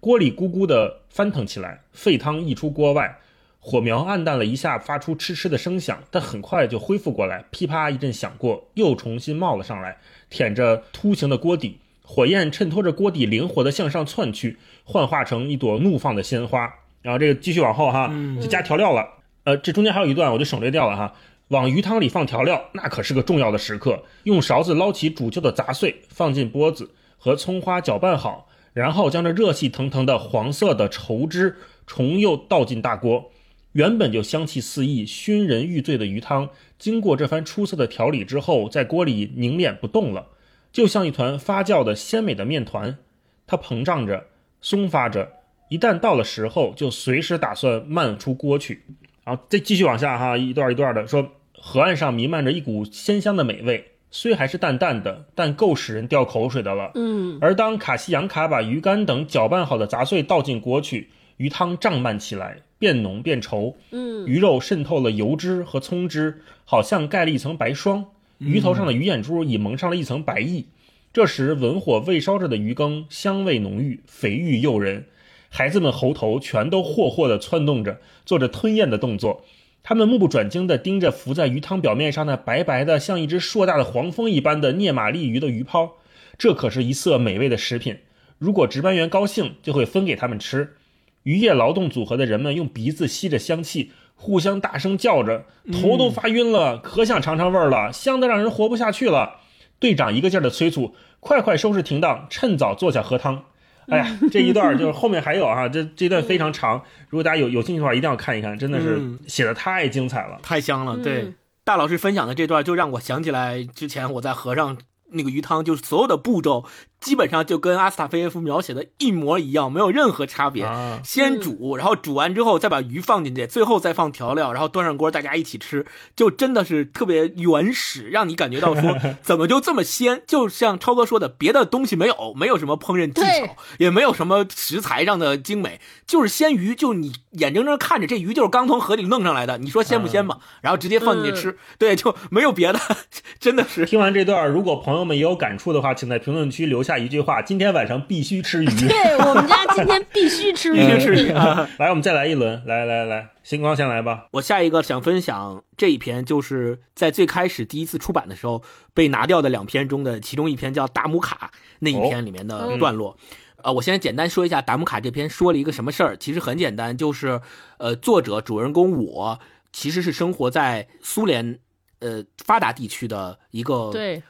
[0.00, 3.18] 锅里咕咕地翻腾起来，沸汤溢出锅外，
[3.58, 9.98] 火苗暗淡了一下，发出嗤嗤的声响，但很快就恢复过来，噼啪一阵响过，又重新冒了上来，
[10.30, 16.72] 舔着凸形的锅底，火焰衬托着锅底，灵活地向上窜去，幻化成一朵怒放的鲜花。
[17.08, 19.08] 然后这个继续往后哈，就加调料了。
[19.44, 21.14] 呃，这中间还有一段，我就省略掉了哈。
[21.48, 24.04] 往鱼汤里放调料，那可是个重要的时刻。
[24.24, 31.56] 用勺子捞起煮就的杂碎，放进钵子，和葱花搅拌好，然后将这热气腾腾的黄色的稠汁
[31.86, 33.30] 重又倒进大锅。
[33.72, 40.26] 原本就香气四溢、熏人欲醉的鱼汤，经过这番出色的调理之后，在锅里凝练不动了，
[40.70, 42.98] 就像一团发酵的鲜美的面团。
[43.46, 44.26] 它膨胀着，
[44.60, 45.32] 松发着，
[45.68, 48.82] 一旦到了时候，就随时打算漫出锅去。
[49.24, 51.32] 然后再继续往下哈，一段一段的说。
[51.60, 56.92] 河岸上弥漫着一股鲜香的美味，虽还是淡淡的，但够使人掉口水的了。
[56.94, 63.74] 嗯，而当卡西扬卡把鱼干等搅拌好的杂碎倒进锅去，鱼汤胀满起来，变浓变稠。
[63.90, 68.04] 嗯，鱼肉渗透了油脂和葱汁，好像盖了一层白霜。
[68.38, 70.68] 鱼头上的鱼眼珠已蒙上了一层白翼。
[71.12, 75.06] 这时，文火未烧着的鱼羹香味浓郁，肥玉诱人。
[75.48, 79.44] 孩子们喉头全都霍霍地窜动着，做着吞咽的动作。
[79.82, 85.92] 他们目不转睛地盯着浮在鱼汤表面上那白白的、像一只硕大的黄蜂一般的涅马利鱼的鱼泡，
[86.36, 87.98] 这可是一色美味的食品。
[88.36, 90.74] 如果值班员高兴，就会分给他们吃。
[91.22, 99.36] 渔业劳动组合的人们用鼻子吸着香气，互相大声叫着，头都发晕了，可想尝尝味儿了，香得让人活不下去了。
[99.78, 103.44] 队长一个劲儿地催促：“快快收拾停当，趁早坐下喝汤。”
[103.90, 106.82] 哎呀，这一段就是后面还有啊，这这段非常长。
[107.08, 110.96] 如果大家有有兴趣的话，一定要看一看，真的是写的太精彩了，太香了。
[110.98, 111.32] 对，
[111.64, 114.76] 大老师分享的这段就让我想起来之前我在河上
[115.12, 116.64] 那个鱼汤，就是所有的步骤。
[117.00, 120.68] 基本上就跟阿斯塔菲耶夫描写的一模一样，没有任何差别。
[121.04, 125.86] 先煮，然后煮完之后再把鱼放进去，最后再放调料，然后端上锅，大家一起吃，
[126.16, 130.22] 就真的是特别原始，让你感觉到说 怎么就这么鲜？
[130.26, 140.38] 就像超哥说的，别的东西没有，没有什么烹饪技巧，也没有什么食材上的精美，就是鲜鱼，就你眼睁睁看着这鱼就是刚从河里弄上来的，你说鲜不鲜吧？
[140.60, 142.80] 然后直接放进去吃，对，就没有别的，
[143.38, 143.86] 真的是。
[143.86, 146.98] 听完这段，如果朋友们也有感触的话，请在评论区留下。
[146.98, 148.66] 一句话，今天晚上必须吃鱼。
[148.66, 151.28] 对 我们家今天必须吃鱼，吃鱼。
[151.78, 154.26] 来，我们再来一轮，来来来，星光先来吧。
[154.32, 163.16] 我下一个想分享这一篇，就是在最开始第一次出版的时候被拿掉的两篇中的其中一篇，叫《达姆卡》那一篇里面的段落。
[163.62, 166.16] 呃，我先简单说一下《达姆卡》这篇说了一个什么事儿。
[166.16, 167.40] 其实很简单，就是
[167.78, 169.38] 呃，作者主人公我
[169.72, 171.60] 其实是生活在苏联
[172.00, 174.20] 呃发达地区的一个对。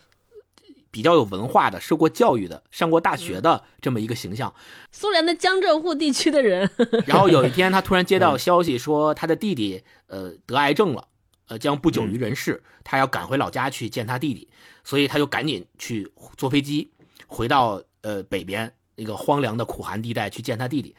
[0.90, 4.54] 比较有文化的、受过教育的、上过大学的这么一个形象，
[4.90, 6.70] 苏联的江浙沪地区的人。
[7.06, 11.08] 然后有一天，他突然接到消息说他的弟弟呃得癌症了，
[11.48, 14.48] 呃将不久于人世，他要赶回老家去见他弟弟，
[14.82, 16.90] 所以他就赶紧去坐飞机
[17.26, 20.96] 回到呃北边一个荒凉的苦寒地带去见他弟弟。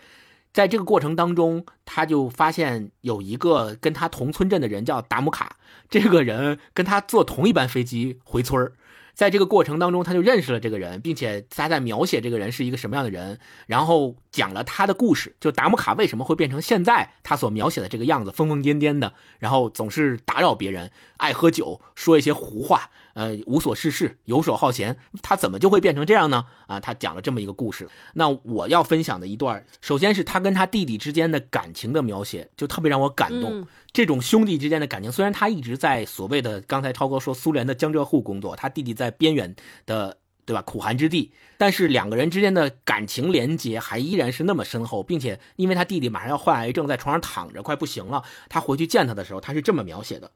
[0.51, 5.57] 在这个过程当中，他就发现有一个跟他同村镇的人叫达姆卡，
[5.89, 8.73] 这个人跟他坐同一班飞机回村儿。
[9.14, 22.89] 在这个过程当中，他就认识了这个人，并且他在描写这个人是一个什么样的人，然后讲了他的故事，就达姆卡为什么会变成现在他所描写的这个样子，疯疯癫癫的，然后总是打扰别人，爱喝酒，说一些胡话。
[23.20, 26.45] 呃，无所事事，游手好闲，他怎么就会变成这样呢？
[26.67, 27.89] 啊，他讲了这么一个故事。
[28.13, 33.67] 那我要分享的一段，首先是他跟他弟弟之间的感情的描写，就特别让我感动。
[33.91, 39.53] 这种兄弟之间的感情，虽然他一直在所谓的刚才超哥说苏联的江浙沪工作，他弟弟在边远
[39.86, 40.15] 的，
[40.45, 40.61] 对吧？
[40.61, 50.32] 苦寒之地，但是两个人之间的感情连接还依然是那么深厚，并且因为他弟弟马上要患癌症，在床上躺着快不行了，他回去见他的时候，他是这么描写的。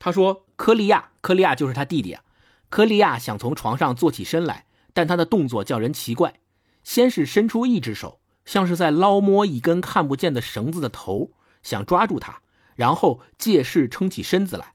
[0.00, 2.24] 他说：“科利亚，科利亚就是他弟弟啊。
[2.70, 6.40] 科利亚想从床上坐起身来，但他的动作叫人奇怪。
[6.82, 11.32] 先是伸出一只手，像是在捞摸一根看不见的绳子的头，
[11.62, 12.40] 想抓住它，
[12.74, 14.72] 然后借势撑起身子来，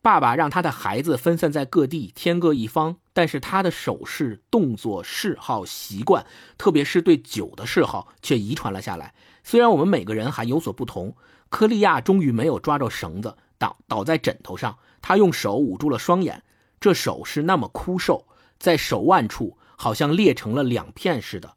[0.00, 6.24] 爸爸让他的孩子分散在各地，天各一方，但是他的手势、动作、嗜好、习惯，
[6.56, 9.12] 特别是对酒的嗜好，却遗传了下来。
[9.42, 11.16] 虽然我们每个人还有所不同，
[11.48, 16.42] 科利亚终于没有抓着绳子，倒倒在枕头上，他用手捂住了双眼，
[16.80, 18.26] 这手是那么枯瘦，
[18.58, 21.54] 在手腕处好像裂成了两片似的。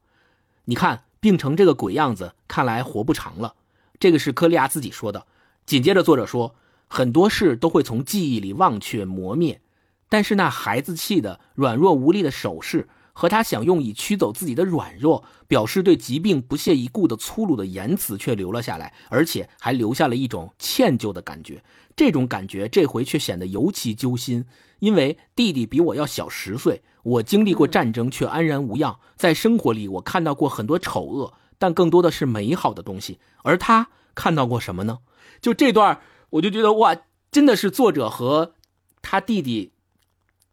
[0.65, 3.55] 你看，病成这个鬼样子，看来活不长了。
[3.99, 5.25] 这个是科利亚自己说的。
[5.65, 6.55] 紧接着，作者说。
[6.87, 9.59] 很多事都会从记忆里忘却磨灭，
[10.07, 21.63] 但是那孩子气的软弱无力的手势和他想用以驱走自己的软弱，表示对疾病不屑一顾的粗鲁的言辞却留了下来，而且还留下了一种歉疚的感觉。
[21.95, 24.43] 这种感觉这回却显得尤其揪心，
[24.80, 33.20] 因为弟弟比我要小十岁，我经历过战争却安然无恙，在生活里我看到过很多丑恶，但更多的是美好的东西。
[33.43, 34.99] 而他看到过什么呢？
[35.41, 36.01] 就这段。
[36.32, 36.97] 我就觉得哇，
[37.32, 38.55] 真的是作者和
[39.01, 39.72] 他弟弟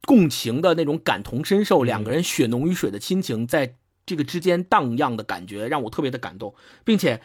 [0.06, 7.20] 共情的那种感同身受，两个人血浓于水的亲情，在这个之间荡漾的感觉，让我特别的感动，并且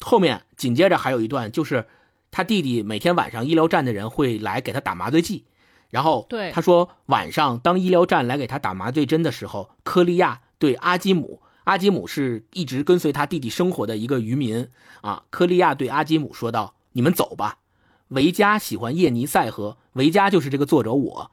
[0.00, 1.86] 后面紧接着还有一段，就是
[2.30, 5.44] 他弟弟每天晚上医疗站的人会来给他打麻醉剂，
[5.90, 14.68] 然后对他说晚上当医疗站来给他打麻醉针的时候，科利亚对阿基姆，阿基姆是一直跟随他弟弟生活的一个渔民
[15.00, 16.74] 啊，科利亚对阿基姆说道。
[16.92, 17.58] 你们走吧，
[18.08, 19.76] 维加喜欢叶尼塞河。
[19.92, 21.30] 维加就是这个作者，我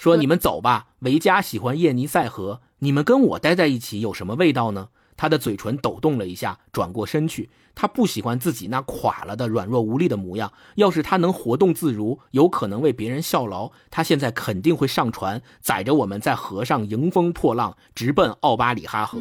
[0.00, 0.86] 说你们走吧。
[1.00, 4.88] 维加喜欢叶尼塞河，你们跟我待在一起有什么味道呢？
[5.14, 7.50] 他的嘴唇抖动了一下，转过身去。
[7.74, 10.50] 他不喜欢自己那垮了的、软弱无力的模样。
[10.76, 19.18] 要是他能活动自如，有可能为别人效劳，他现在肯定会上船，载着我们在河上迎风破浪，直奔奥巴里哈河。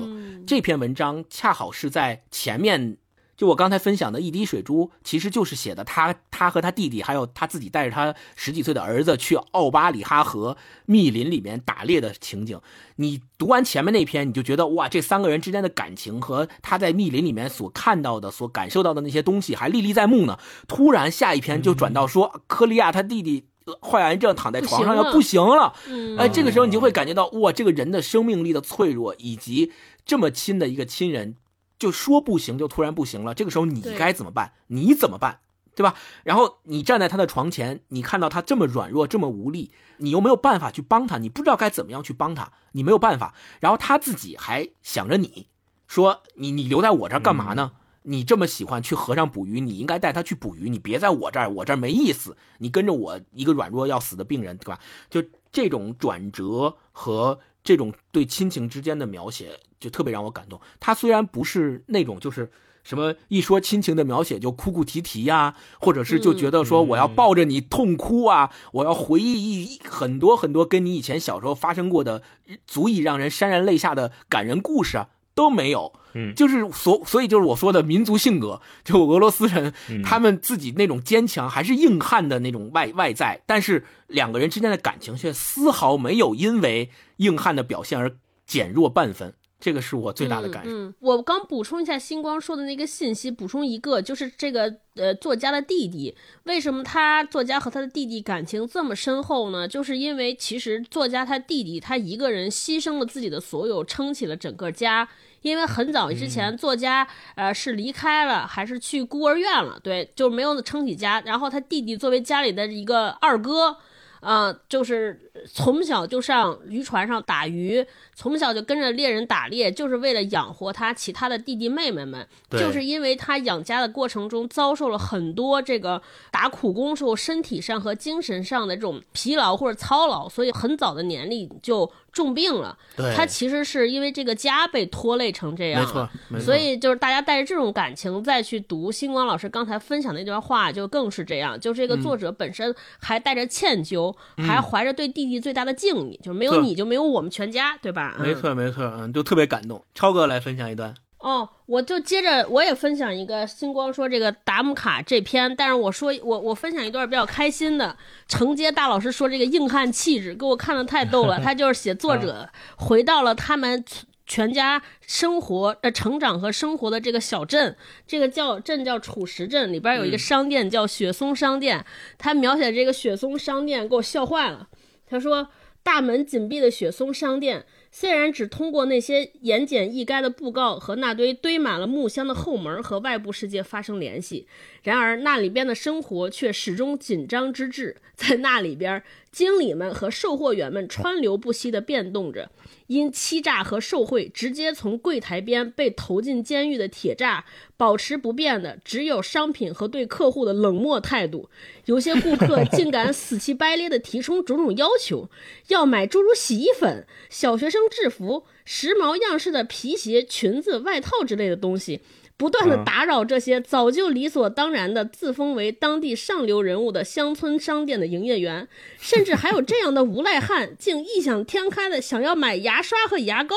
[0.47, 2.95] 这篇文章恰好是在前面。
[3.39, 12.59] 就我刚才分享的一滴水珠，其实就是写的他他和他弟弟，还有他自己带着他十几岁的儿子去奥巴里哈河密林里面打猎的情景。
[12.97, 20.37] 你读完前面那篇，你就觉得哇，这三个人之间的感情和他在密林里面所看到的、所感受到的那些东西还历历在目呢。
[20.67, 23.45] 突然下一篇就转到说，科利亚他弟弟
[23.79, 25.73] 患癌症躺在床上要不行了，
[26.17, 29.71] 哎，这个时候你就会感觉到哇，这个人的生命力的脆弱，以及
[30.05, 31.37] 这么亲的一个亲人。
[31.80, 33.34] 就说不行，就突然不行了。
[33.34, 34.53] 这个时候你该怎么办？
[34.67, 35.39] 你怎么办？
[35.75, 35.95] 对吧？
[36.23, 43.34] 然后你站在他的床前，你看到他这么软弱，这么无力，你又没有办法去帮他，你不知道该怎么样去帮他，你没有办法。
[43.61, 45.47] 然后他自己还想着你，
[45.88, 47.71] 说你你留在我这儿干嘛呢？
[48.03, 52.36] 你这么喜欢去河上捕鱼，你应该带他去捕鱼，你别在我这儿，我这儿没意思。
[52.57, 54.80] 你跟着我一个软弱要死的病人，对吧？
[55.09, 59.60] 就这种转折和这种对亲情之间的描写。
[59.80, 60.60] 就特别让我感动。
[60.78, 62.51] 他虽然不是那种就是
[62.84, 72.22] 什么一说亲情的描写就哭哭啼啼呀，或者是就觉得说我要抱着你痛哭啊，我要回忆一很多很多跟你以前小时候发生过的
[72.68, 75.07] 足以让人潸然泪下的感人故事啊
[75.39, 75.93] 都没有。
[76.15, 79.73] 嗯，就是所所以就是我说的民族性格， 就俄罗斯人
[80.03, 89.33] 他们自己那种坚强还是硬汉的那种外外在，但是两个人之间的感情却丝毫没有因为硬汉的表现而减弱半分。
[89.61, 90.71] 这个是我最大的感受。
[90.71, 96.15] 嗯，我刚补充一下星光说的那个信息，补充一个，就是这个呃作家的弟弟，
[96.45, 99.67] 为什么他作家和他的弟弟感情这么深厚呢？
[99.67, 105.07] 就是因为其实作家他弟弟他一个人牺牲了自己的所有，撑起了整个家。
[105.41, 109.79] 因为很早之前，作家呃是离开了，还是去孤儿院了？
[109.81, 111.21] 对，就没有撑起家。
[111.25, 113.77] 然后他弟弟作为家里的一个二哥。
[114.21, 122.27] 啊，就是从小就上渔船上打鱼，从小就跟着猎人打猎，就是为了养活他其他的弟弟妹妹们。
[122.51, 131.89] 就是因为他养家的过程中遭受了很多这个打苦工时候身体上和精神上的这种疲劳或者操劳，所以很早的年龄就。
[132.12, 132.78] 重病了，
[133.16, 135.82] 他其实是因为这个家被拖累成这样，
[136.30, 141.60] 没错，所以就是大家带着这种感情再去读星光老师刚才分享那段话，就更是这样。
[141.60, 148.16] 就这个作者本身还带着歉疚，还怀着对弟弟最大的敬意，就没有你就没有我们全家，对吧？
[148.20, 149.84] 没错，没错，嗯，就特别感动。
[149.93, 150.93] 超哥来分享一段。
[151.20, 157.97] 哦，我就接着我也分享一个星光说这个达姆卡这篇，但是我说我我分享一段比较开心的，
[158.30, 161.38] 承接大老师说这个硬汉气质，给我看的太逗了。
[161.43, 163.84] 他就是写作者回到了他们
[164.26, 167.76] 全家生活呃成长和生活的这个小镇，
[168.07, 171.86] 这个叫镇叫楚石镇，里边有一个商店叫雪松商店。
[172.17, 174.70] 他描写这个雪松商店给我笑坏了，
[175.05, 175.49] 他说
[175.84, 177.65] 大门紧闭的雪松商店。
[177.91, 184.47] 虽然只通过那些言简意赅的布告和那堆堆满了木箱的后门和外部世界发生联系，
[184.83, 187.97] 然而那里边的生活却始终紧张之至。
[188.15, 189.01] 在那里边，
[189.32, 192.51] 经理们和售货员们川流不息地变动着。
[192.88, 197.43] 因欺诈和受贿直接从柜台边被投进监狱的铁栅，
[197.77, 201.51] 保持不变的只有商品和对客户的冷漠态度。
[201.86, 205.30] 有些顾客竟敢死乞白咧地提出种种要求，
[205.67, 212.01] 要买诸如洗衣粉、小学生制服、时髦样式的皮鞋、裙子、外套之类的东西。
[212.38, 218.67] 不断的打扰这些早就理所当然的自封为当地上流人物的乡村商店的营业员，
[218.99, 223.55] 甚至还有这样的无赖汉，竟异想天开的想要买牙刷和牙膏，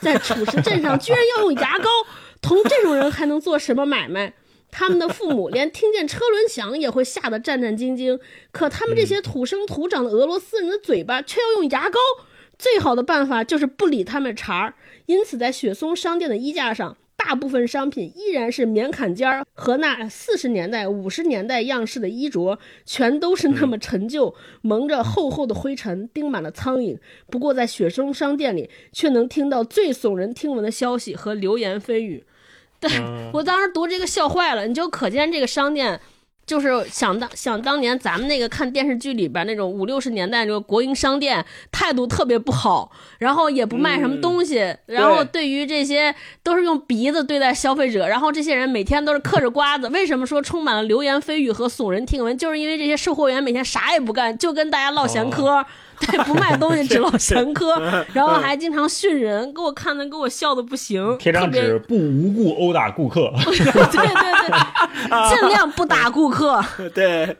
[0.00, 1.90] 在楚石镇上居然要用牙膏，
[2.40, 4.34] 同这种人还能做什么买卖？
[4.70, 8.18] 他们的父母连听见车轮响也会吓得战战兢兢，
[8.52, 11.98] 可他们这些土生土长的俄罗斯人的嘴巴却要用牙膏，
[12.62, 14.74] 最好的办法就是不理他们茬儿。
[15.06, 16.96] 因此，在雪松商店的衣架上。
[17.24, 26.98] 大部分商品依然是棉坎肩儿和那四十年代、五十年代样式的衣着，全都是那么陈旧，蒙着厚厚的灰尘，钉满了苍蝇。
[27.30, 32.24] 不过，在雪松商店里，却能听到最耸人听闻的消息和流言蜚语。
[32.80, 32.90] 对
[33.32, 36.00] 我当时读这个笑坏了，你就可见这个商店。
[36.44, 49.88] 就是想当想当年咱们那个看电视剧里边那种五六十年代那个国营商店态度特别不好，然后也不卖什么东西，然后对于这些都是用鼻子对待消费者，然后这些人每天都是嗑着瓜子。
[49.88, 52.36] 为什么说充满了流言蜚语和耸人听闻？
[52.36, 55.64] 就是因为这些售货员每天啥也不干，就跟大家唠闲嗑。
[56.06, 57.78] 对，不卖东西，只唠闲嗑，
[58.12, 61.16] 然后还经常训人，给我看的，给我笑的不行。
[61.18, 63.32] 贴张纸，不无故殴打顾客。
[63.46, 66.62] 对对对， 尽量不打顾客。
[66.94, 67.36] 对，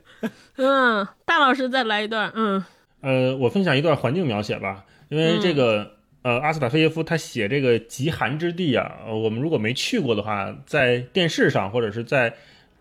[0.56, 2.32] 嗯，大老师再来一段。
[2.34, 2.64] 嗯，
[3.00, 5.92] 呃，我分享一段环境描写吧，因为这个
[6.22, 12.32] 呃，阿斯塔菲耶夫他写这个极寒之地啊，我们如果没去过的话，在电视上或者是在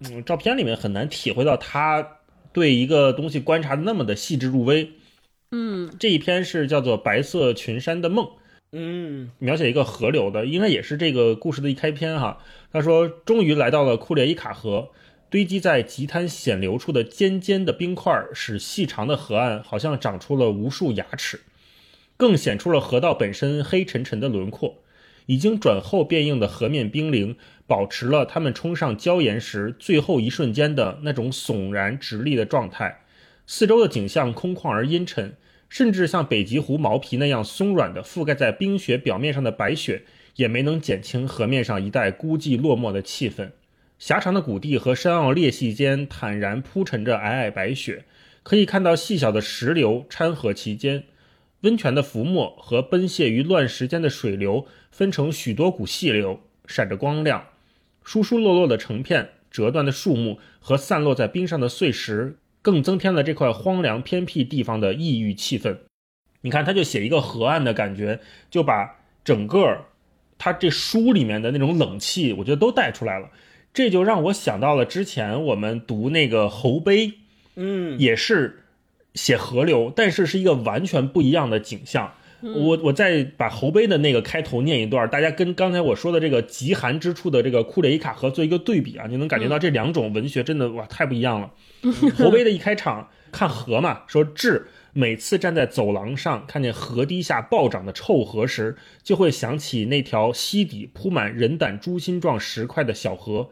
[0.02, 2.06] 嗯照片里面很难体会到他
[2.54, 4.92] 对一个东西观察的那么的细致入微。
[5.52, 8.26] 嗯，这一篇是叫做《白色群山的梦》，
[8.72, 12.38] 嗯，描写一个河流的，应该也是这个故事的一开篇哈。
[12.72, 14.91] 他说，终于来到了库列伊卡河，
[15.30, 21.41] 堆积在极滩险流处的尖尖的冰块，使细长的河岸好像长出了无数牙齿，
[22.16, 24.78] 更显出了河道本身黑沉沉的轮廓。
[25.26, 27.36] 已经转厚变硬的河面冰凌，
[27.68, 33.02] 保持了它们冲上礁岩时最后一瞬间的那种悚然直立的状态。
[33.45, 35.36] 四周的景象空旷而阴沉。
[35.72, 40.04] 甚至像北极狐毛皮那样松软的覆盖在冰雪表面上的白雪，
[40.36, 43.52] 也没能减轻河面上一带孤寂落寞的气氛。
[43.98, 48.04] 狭长的谷地和山坳裂隙间坦然铺陈着皑皑白雪，
[48.44, 51.06] 可以看到细小的石流掺和其间。
[51.62, 57.46] 温泉的浮沫和奔泻于乱石间的水流分成许多股细流，闪着光亮。
[58.04, 62.36] 疏疏落落的成片折断的树木和散落在冰上的碎石。
[62.62, 65.78] 更增添了这块荒凉偏僻地方的异域气氛。
[66.41, 69.86] 你看，他就写一个河岸的感觉，就把整个
[70.38, 73.30] 他这书里面的那种冷气，我觉得都带出来了。
[73.74, 77.14] 这就让我想到了之前我们读那个侯碑，
[77.55, 78.66] 嗯，也是
[79.14, 82.14] 写河流，但是是一个完全不一样的景象。
[82.42, 91.52] 我我再把侯杯的那个开头念一段，大家跟刚才我说的这个极寒之处的这个库列伊卡河做一个对比啊，你能感觉到这两种文学真的哇太不一样了。
[92.18, 103.50] 侯杯的一开场看河嘛，说志每次站在走廊上看见河堤下暴涨的臭河时，就会想起那条溪底铺满人胆猪心状石块的小河，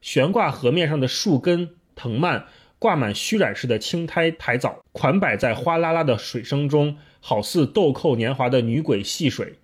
[0.00, 2.46] 悬挂河面上的树根藤蔓
[2.78, 6.96] 挂满虚染似的青苔苔藻，款摆在哗啦啦的水声中。
[7.20, 9.54] 好似豆蔻年华的女鬼戏水，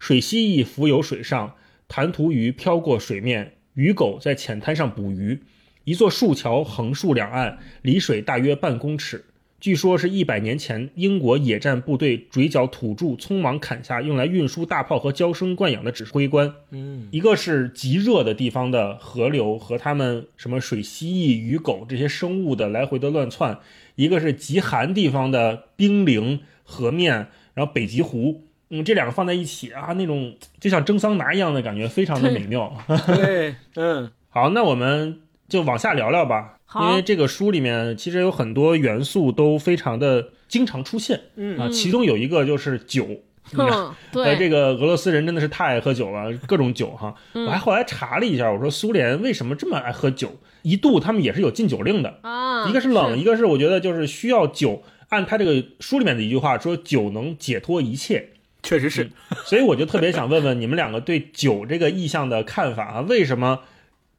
[0.00, 1.54] 水蜥蜴浮游水上，
[1.86, 5.40] 弹涂鱼飘过水面，鱼狗在浅滩上捕鱼。
[5.84, 9.24] 一座树桥横竖两岸，离水大约半公尺。
[9.64, 16.52] 据说是一百年前英国野战部队追剿土著匆忙砍下，用来运输大炮和娇生惯养的指挥官。
[16.70, 23.54] 嗯，一个是极热的地方的河流和他们什么水蜥蜴、鱼狗这些生物的来回的乱窜；
[23.94, 26.40] 一个是极寒地方的冰凌。
[26.62, 32.70] 河面，然后北极狐，嗯，这两个放在一起啊，那种就像蒸桑拿一样的感觉，非常的美妙。
[33.16, 36.53] 对，嗯，好，那我们就往下聊聊吧。
[36.80, 43.06] 因为这个书里面其实有很多元素都非常的经常出现，嗯啊，其中有一个就是酒。
[43.52, 47.14] 嗯，对，这个俄罗斯人真的是太爱喝酒了，各种酒哈。
[47.34, 50.34] 我还后来查了一下，我说苏联为什么这么爱喝酒？
[50.62, 54.82] 一度他们也是有禁酒令的啊，一个是冷，一个是我觉得就是需要酒。
[55.10, 58.30] 按他这个书里面的一句话说，酒能解脱一切，
[58.62, 59.10] 确实是。
[59.44, 63.00] 所以我就特别想问问你们两个对酒这个意象的看法啊？
[63.02, 63.60] 为什么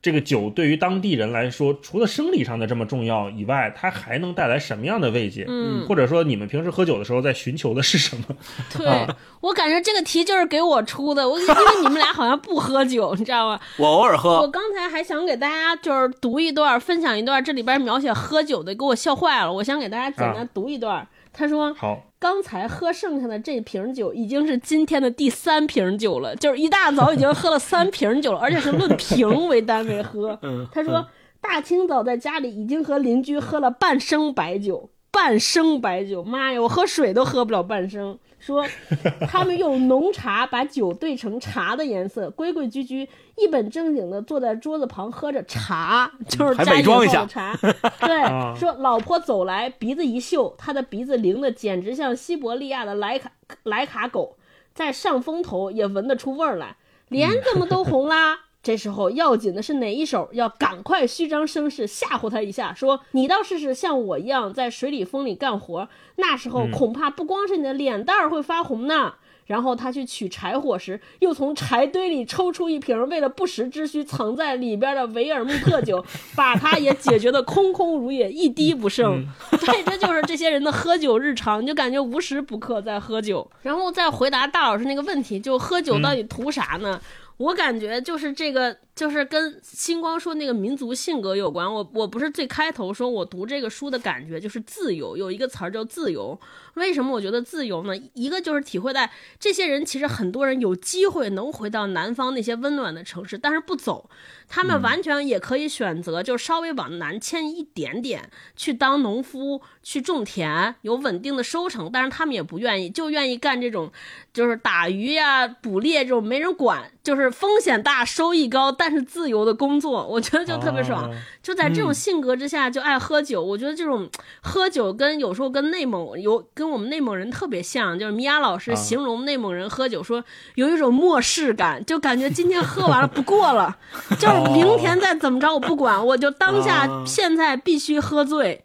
[0.06, 5.46] 这个酒对于当地人来说，除了生理上的这么重要以外，它还能带来什么样的慰藉？
[5.48, 8.24] 嗯，或者说你们平时喝酒的时候在寻求的是什么？
[8.78, 9.08] 对
[9.42, 13.60] 我感觉这个题就是给我出的，我因为你们俩好像不喝酒，你知道吗？
[13.80, 14.42] 我偶尔喝。
[14.42, 19.52] 我刚才还想给大家就是读一段，分享一段，这里边描写喝酒的，给我笑坏了。
[19.52, 21.08] 我想给大家简单读一段。
[21.38, 30.40] 他说：“好，刚才喝剩下的这瓶酒已经是今天的第三瓶酒了，就是一大早已经喝了三瓶酒了，而且是论瓶为单位喝。
[30.72, 31.06] ”他说
[31.42, 38.64] ：“大清早在家里已经和邻居喝了半升白酒，半升白酒，妈呀，我喝水都喝不了半升。”说
[39.28, 47.26] 他们用浓茶把酒兑成茶的颜色， 规规矩矩、一本正经的坐在桌子旁喝着茶， 就是还伪装一下。
[47.26, 47.58] 茶。
[48.02, 53.32] 对，说老婆走来，鼻子一嗅，他的鼻子灵的简直像西伯利亚的莱卡
[53.64, 54.38] 莱卡狗，
[54.76, 56.76] 在上风头也闻得出味儿来，
[57.10, 58.42] 脸怎么都红啦？
[58.66, 60.28] 这时候要紧的是哪一手？
[60.32, 69.14] 要赶快虚张声势吓唬他一下，说你倒试试像我一样在水里风里干活，那时候恐怕不光是你的脸蛋儿会发红呢。
[69.46, 76.04] 然后他去取柴火时，又从柴堆里抽出一瓶为了不时之需藏在里边的维尔穆特酒，
[76.36, 79.24] 把它也解决的空空如也，一滴不剩。
[79.52, 83.48] 对，这就是这些人的喝酒日常，你就感觉无时不刻在喝酒。
[83.62, 87.00] 然后再回答大老师那个问题，就喝酒到底图啥呢？
[87.38, 91.72] 我感觉就是这个，就是跟星光说那个民族性格有关。
[91.72, 96.40] 我我不是最开头说我读这个书的感觉就是自由，有一个词儿叫自由。
[96.76, 97.94] 为什么我觉得自由呢？
[98.14, 99.10] 一个就是体会在
[99.40, 104.10] 这些人其实很多人有机会能回到南方那些温暖的城市，但是不走。
[104.48, 111.90] 他们完全也可以选择，就稍微往南迁一点点，去当农夫，去种田，有稳定的收成。
[111.92, 113.92] 但是他们也不愿意，就愿意干这种，
[114.32, 120.06] 就是打鱼呀、捕猎这种没人管，就是风险大、收益高，但是自由的工作。
[120.06, 121.12] 我觉得就特别爽。
[121.46, 123.40] 就在这种性格之下，就爱喝酒。
[123.40, 124.10] 我觉得这种
[124.42, 130.24] 喝酒跟有时候跟内蒙有跟我们内蒙人特别像，就是米娅老师形容内蒙人喝酒说
[130.56, 133.78] 有一种漠视感，就感觉今天喝完了不过了，
[134.18, 134.56] 就是。
[134.56, 138.64] 明天再怎么着我不管，我就当下现在必须喝醉。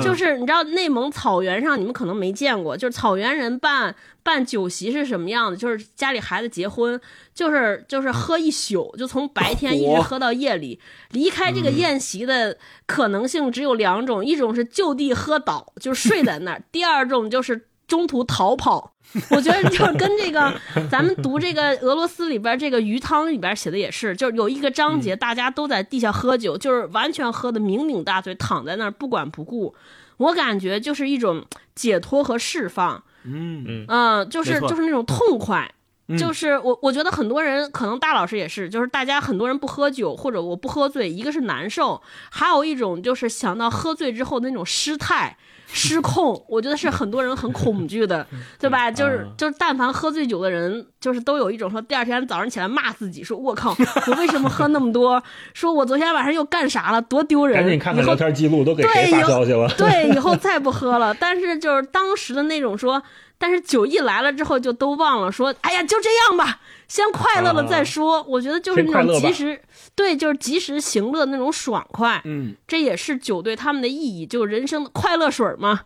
[0.00, 5.56] 就是你知道内蒙草原上，你们可能没见过，就是草原人办办酒席是什么样的？
[5.56, 7.00] 就是家里孩子结婚，
[7.34, 10.80] 就是就是喝一宿，就从白天一直喝到夜里。
[11.10, 12.56] 离开这个宴席的
[12.86, 18.90] 可能性只有两种，一种是就地喝倒，就睡在那儿；第二种就是中途逃跑。
[19.28, 20.54] 我觉得就跟这个，
[20.90, 29.74] 咱们读这个俄罗斯里边这个鱼汤里边写的也是，就是有一个章节，大家都在地下喝酒，就是完全喝的酩酊大醉，躺在那儿不管不顾。
[30.16, 31.44] 我感觉就是一种
[31.74, 35.70] 解脱和释放，嗯嗯，就是就是那种痛快。
[36.18, 45.36] 就是我我觉得很多人可能大老师也是，就是大家很多人不喝酒或者我不喝醉，一个是难受，还有一种就是想到喝醉之后那种失态。
[45.72, 48.26] 失控，我觉得是很多人很恐惧的，
[48.60, 48.90] 对吧？
[48.90, 53.74] 就是就是，但凡喝醉酒的人，就是都有一种说，第二天早上起来骂自己，说我靠，
[54.06, 55.22] 我为什么喝那么多？
[55.54, 57.00] 说我昨天晚上又干啥了？
[57.00, 57.56] 多丢人！
[57.60, 59.68] 赶紧看看聊天记录，都给谁发消息了？
[59.76, 61.14] 对，以后再不喝了。
[61.14, 63.02] 但是就是当时的那种说。
[63.42, 68.22] 但是酒一来了之后，就都忘了说，哎呀，就这样吧，先快乐了再说。
[68.22, 69.60] 我觉得就是那种及时，
[69.96, 72.22] 对，就是及时行乐那种爽快。
[72.24, 75.80] 嗯，这也是酒对他们的意义，就是人生的快乐水嘛。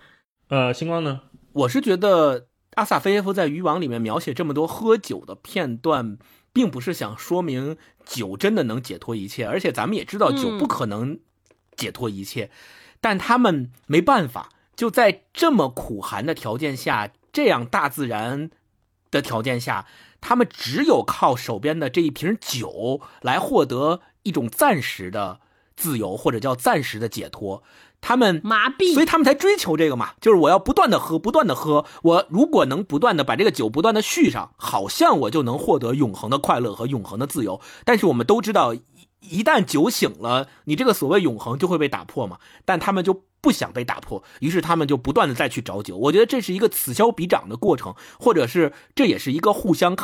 [0.51, 1.23] 呃，星光呢？
[1.55, 6.19] 我是觉得阿萨菲耶夫在渔网里面描写这么多喝酒的片段，
[6.53, 11.19] 并不是想说明酒真的能解脱一切，而且咱们也知道酒不可能
[11.75, 12.51] 解脱一切，
[13.01, 17.13] 但他们没办法，就在这么苦寒的条件下。
[17.37, 18.49] 这样大自然
[19.11, 19.84] 的条件下，
[20.22, 25.41] 他们只有靠手边的这一瓶酒来获得一种暂时的
[25.76, 27.62] 自由，或者叫暂时的解脱。
[28.01, 30.14] 他们麻痹，所以他们才追求这个嘛。
[30.18, 31.84] 就是我要不断的喝，不断的喝。
[32.05, 37.61] 我如果能不断的把这个酒不断的续上，好像我就能获得永恒的快乐和永恒的自由。
[37.84, 38.74] 但是我们都知道。
[39.20, 42.39] 一旦酒醒了，你这个所谓永恒就会被打破嘛？
[42.64, 45.97] 但他们就不想被打破，于是他们就不断的再去找酒。
[45.97, 49.97] 我觉得这是一个此消彼长的过程，或者是这也是一个互相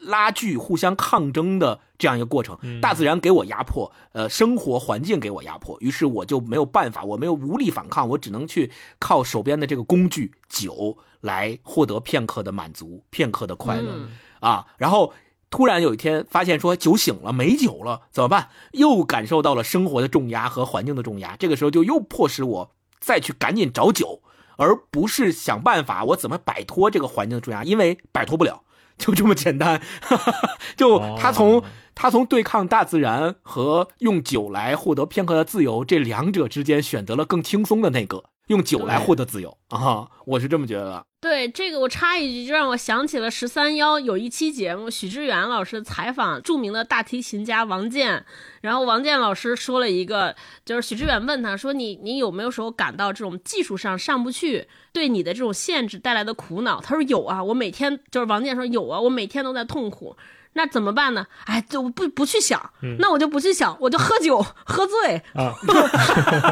[0.00, 2.58] 拉锯、互相抗争的这样一个过程。
[2.80, 14.08] 大自然给我压迫，呃，生活环境给我压迫，于是我就没有办法，我没有无力反抗，我只能去靠手边的这个工具酒来获得片刻的满足、片刻的快乐
[14.40, 15.14] 啊，然后。
[15.50, 18.50] 突然有一天发现说酒醒了没酒了怎么办？
[18.72, 24.22] 又感受到了生活的重压和环境的重压，这个时候就又迫使我再去赶紧找酒，
[24.56, 28.62] 而不是想办法我怎么摆脱这个环境的重压，因为摆脱不了。
[28.96, 29.80] 就这么简单。
[30.76, 31.62] 就他从
[31.94, 40.08] 他从对抗大自然和用酒来获得片刻的自由这两者之间，选择了更轻松的那个，用酒来获得自由啊！
[40.26, 41.04] 我是这么觉得。
[41.20, 48.24] 对这个，我插一句，就让我想起了十三幺有一期节目，许知远老师采访著名的大提琴家王健，
[48.60, 50.34] 然后王健老师说了一个，
[50.64, 60.16] 就是许知远问他说：“你你有没有时候感到这种技术上上不去，对你的这种限制带来的苦恼？”他说：“有啊，我每天就是王健说有啊，我每天都在痛苦。”
[60.54, 61.26] 那怎么办呢？
[61.44, 65.22] 哎，就不不去想，那我就不去想，我就喝酒喝醉。
[65.34, 65.54] 啊，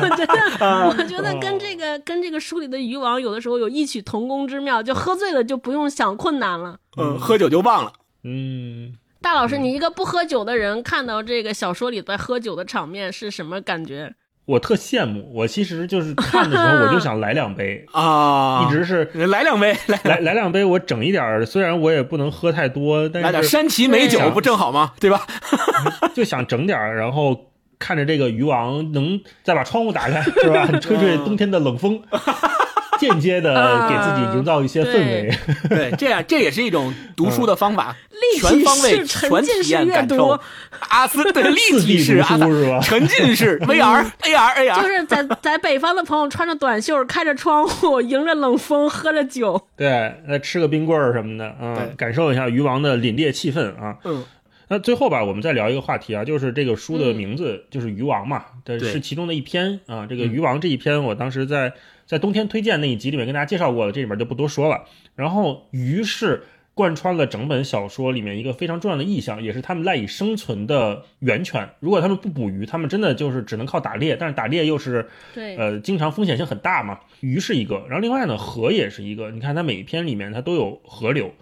[0.00, 6.78] 我觉得，我觉得跟这个跟这个书里的渔王有的时候有异曲同工之妙，就喝醉了就不用想困难了。
[6.96, 7.92] 嗯，喝酒就忘了。
[8.22, 14.14] 嗯，大老师，你一个不喝酒的人，看到这个小说里在喝酒的场面是什么感觉？
[14.46, 24.92] 我特羡慕，我其实就是看的时候我就想来两杯 啊，一直是来两杯，来来来两杯，我整一点虽然我也不能喝太多，但是来点山崎美酒不正好吗？
[25.00, 25.26] 对吧？
[26.14, 30.66] 就想整点然后看着这个鱼王能再把窗户打开，是吧？
[30.80, 32.00] 吹吹冬天的冷风。
[33.00, 35.34] 间接的给自己营造一些氛围，
[35.68, 37.94] 对， 这样这也是一种读书的方法，
[38.40, 40.38] 全方位、全体验感受。
[40.88, 42.80] 阿斯对立体式阿是吧？
[42.80, 53.96] 沉浸式 VR、 AR、AR，就是在在北方的朋友穿着短袖，开着窗户，迎着冷风，喝着酒，对，再吃个冰棍儿什么的，嗯，感受一下鱼王的凛冽气氛啊。
[54.04, 54.24] 嗯，
[54.68, 60.06] 那最后吧，我们再聊一个话题啊，就是这个书的名字就是渔王嘛，这是其中的一篇啊。
[60.06, 61.72] 这个渔王这一篇，我当时在。
[62.06, 64.84] 在冬天推荐那一集里面跟大家介绍过的，这里面就不多说了。
[65.14, 71.70] 然后鱼是贯穿了整本小说里面一个非常重要的意象，也是他们赖以生存的源泉。
[71.80, 77.00] 如果他们不捕鱼，他们真的就是只能靠打猎，但是打猎又是对呃经常风险性很大嘛。
[77.20, 79.30] 鱼是一个，然后另外呢河也是一个。
[79.30, 81.32] 你看它每一篇里面它都有河流，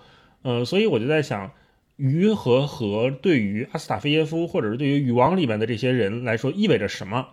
[0.42, 1.50] 呃，所以我就在想，
[1.96, 7.26] 鱼和河对于阿斯塔菲耶夫或者是对于渔王里面的这些人来说意味着什么？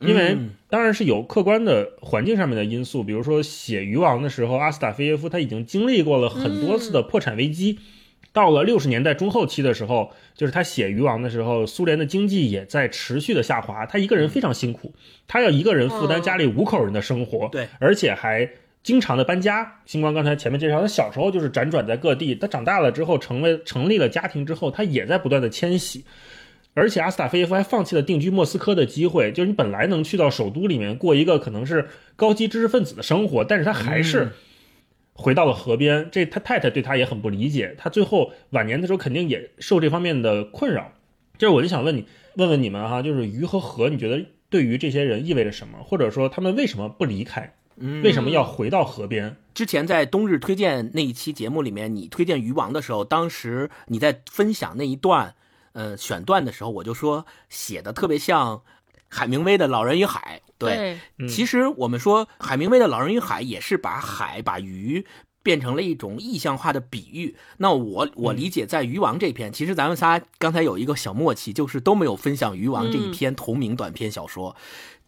[0.00, 0.36] 因为
[0.68, 7.78] 当然是有客观的环境上面的因素，比如说写渔王的时候，阿斯塔菲耶夫他已经经历过了很多次的破产危机，
[8.32, 14.92] 到了六十年代中后期的时候，就是他写渔王的时候，苏联的经济也在持续的下滑，他一个人非常辛苦，
[15.26, 18.50] 他要一个人负担家里五口人的生活，对，而且还
[18.82, 19.80] 经常的搬家。
[19.86, 26.04] 星光刚才前面介绍，他小时候就是辗转在各地，他长大了之后成为成立了家庭之后，他也在不断的迁徙。
[26.74, 34.32] 而且阿斯塔菲耶夫还放弃了定居莫斯科的机会，就是你本来能去到首都里面过一个可能是高级知识分子的生活，但是他还是
[35.12, 36.08] 回到了河边。
[36.10, 40.92] 这他太太对他也很不理解，他最后晚年的时候肯定也受这方面的困扰。
[41.38, 45.78] 就是我就想问你，问问你们哈，就是鱼和河，你觉得对于这些人意味着什么？
[45.84, 47.54] 或者说他们为什么不离开？
[48.02, 49.36] 为什么要回到河边？
[49.54, 55.36] 之前在冬日推荐那一期节目里面，你推荐鱼王的时候，当时你在分享那一段。
[55.74, 58.62] 呃，选段的时候我就说写的特别像
[59.08, 60.40] 海明威的《老人与海》。
[60.56, 60.98] 对，
[61.28, 65.04] 其实我们说海明威的《老人与海》也是把海、把鱼
[65.42, 67.36] 变成了一种意象化的比喻。
[67.58, 74.56] 那我我理解在《鱼王》这篇，其实咱们仨刚才有一个小默契，就是都没有分享《鱼王》这一篇同名短篇小说。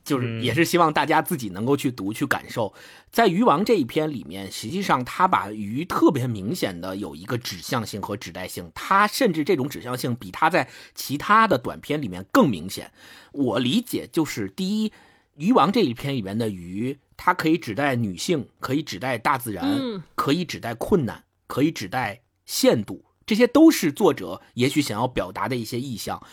[0.06, 2.72] 就是也是希望大家自己能够去读去感受，
[3.10, 12.92] 在鱼王这一篇里面，实际上他把鱼特别明显的有一个指向性和指代性，他甚至这种指向性比他在其他的短篇里面更明显。
[13.32, 14.92] 我理解就是第一，
[15.34, 26.24] 鱼王这一篇里面的鱼，它可以指代女性，可以指代大自然，可以指代困难，可以指代限度，这些都是作者也许想要表达的一些意象，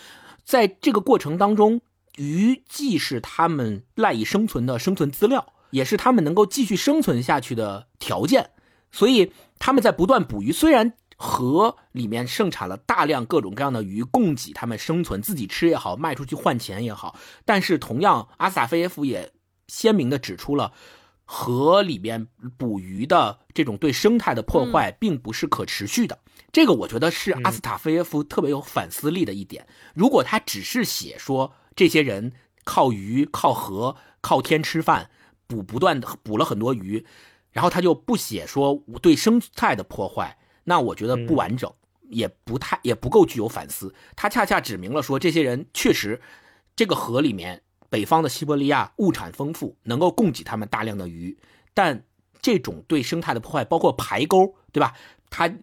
[0.44, 1.82] 在这个过程当中。
[2.18, 8.52] 鱼既是他们赖以生存的生存资料，也是他们能够继续生存下去的条件。
[8.92, 10.52] 所以他们在不断捕鱼。
[10.52, 17.18] 虽然河里面盛产了大量各种各样的鱼，供给他们生存，自己吃也好，卖出去换钱也好。
[17.46, 19.32] 但是同样，阿萨菲耶夫也
[19.68, 20.74] 鲜明的指出了，
[21.26, 22.28] 河里面
[22.58, 26.20] 捕鱼的这种对生态的破坏，并不是可持续的。
[26.52, 29.66] 这个我觉得是阿斯塔菲耶夫特别有反思力的一点。
[29.96, 32.34] 如果他只是写说，这些人
[32.64, 35.10] 靠鱼、靠河、靠天吃饭，
[35.48, 37.06] 捕不断的捕了很多鱼，
[37.52, 41.72] 然后他就不写说对生态的破坏，那我觉得不完整，
[42.10, 43.94] 也不太也不够具有反思。
[44.16, 46.22] 他恰恰指明了说，这些人确实，
[46.76, 51.38] 这个河里面北方的西伯利亚物产丰富，能够供给他们大量的鱼，
[51.74, 52.06] 但
[52.42, 54.94] 这种对生态的破坏，包括排沟，对吧？
[55.30, 55.54] 他。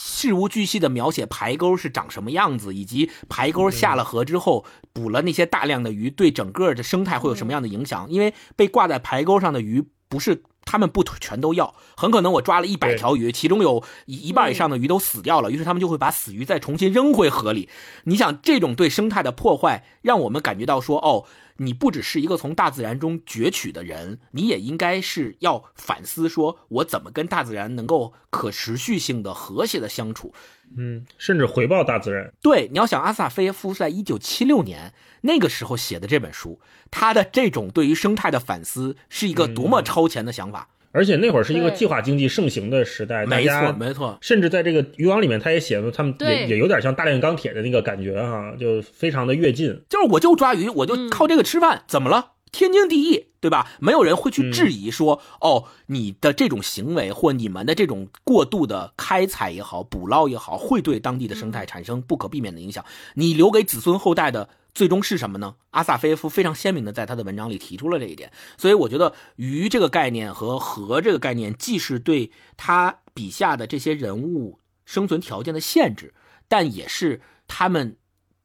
[0.00, 8.08] 事无巨细的描写排沟是长什么样子，以及排沟下了河之后捕了那些大量的鱼，对整个的生态会有什么样的影响？
[8.08, 17.68] 因为被挂在排沟上的鱼不是他们不全都要，很可能我抓了一百条鱼，其中有一一半以上的鱼都死掉了，于是他们就会把死鱼再重新扔回河里。
[18.04, 21.24] 你想，这种对生态的破坏，让我们感觉到说，哦，
[21.58, 30.32] 你不只是一个从大自然中攫取的人，你也应该是要反思，说我怎么跟大自然能够可持续性的、和谐的相处。
[30.76, 32.32] 嗯，甚至回报大自然。
[32.42, 36.60] 对，你要想，阿萨菲耶夫在一九七六年那个时候写的这本书，
[36.90, 40.68] 他的这种对于生态的反思，是一个多么超前的想法。
[40.92, 44.18] 而且那会儿是一个计划经济盛行的时代，没错没错。
[44.20, 49.80] 甚至在这个渔网里面，他也写了，他们也也有点像大炼钢铁的那个感觉哈，就非常的跃进。
[49.88, 52.32] 就是我就抓鱼，我就靠这个吃饭，怎么了？
[52.50, 53.70] 天经地义，对吧？
[53.78, 62.82] 没有人会去质疑说，哦，你的这种行为或你们的这种过度的开采也好、捕捞也好，会对当地的生态产生不可避免的影响。
[63.14, 64.48] 你留给子孙后代的
[64.78, 65.56] 最终是什么呢？
[65.70, 68.30] 阿萨菲耶夫非常鲜明的在他的文章里提出了这一点。
[68.56, 76.14] 所以我觉得鱼这个概念和河这个概念，既是对他笔下的这些人物生存条件的限制，
[76.46, 77.96] 但也是他们。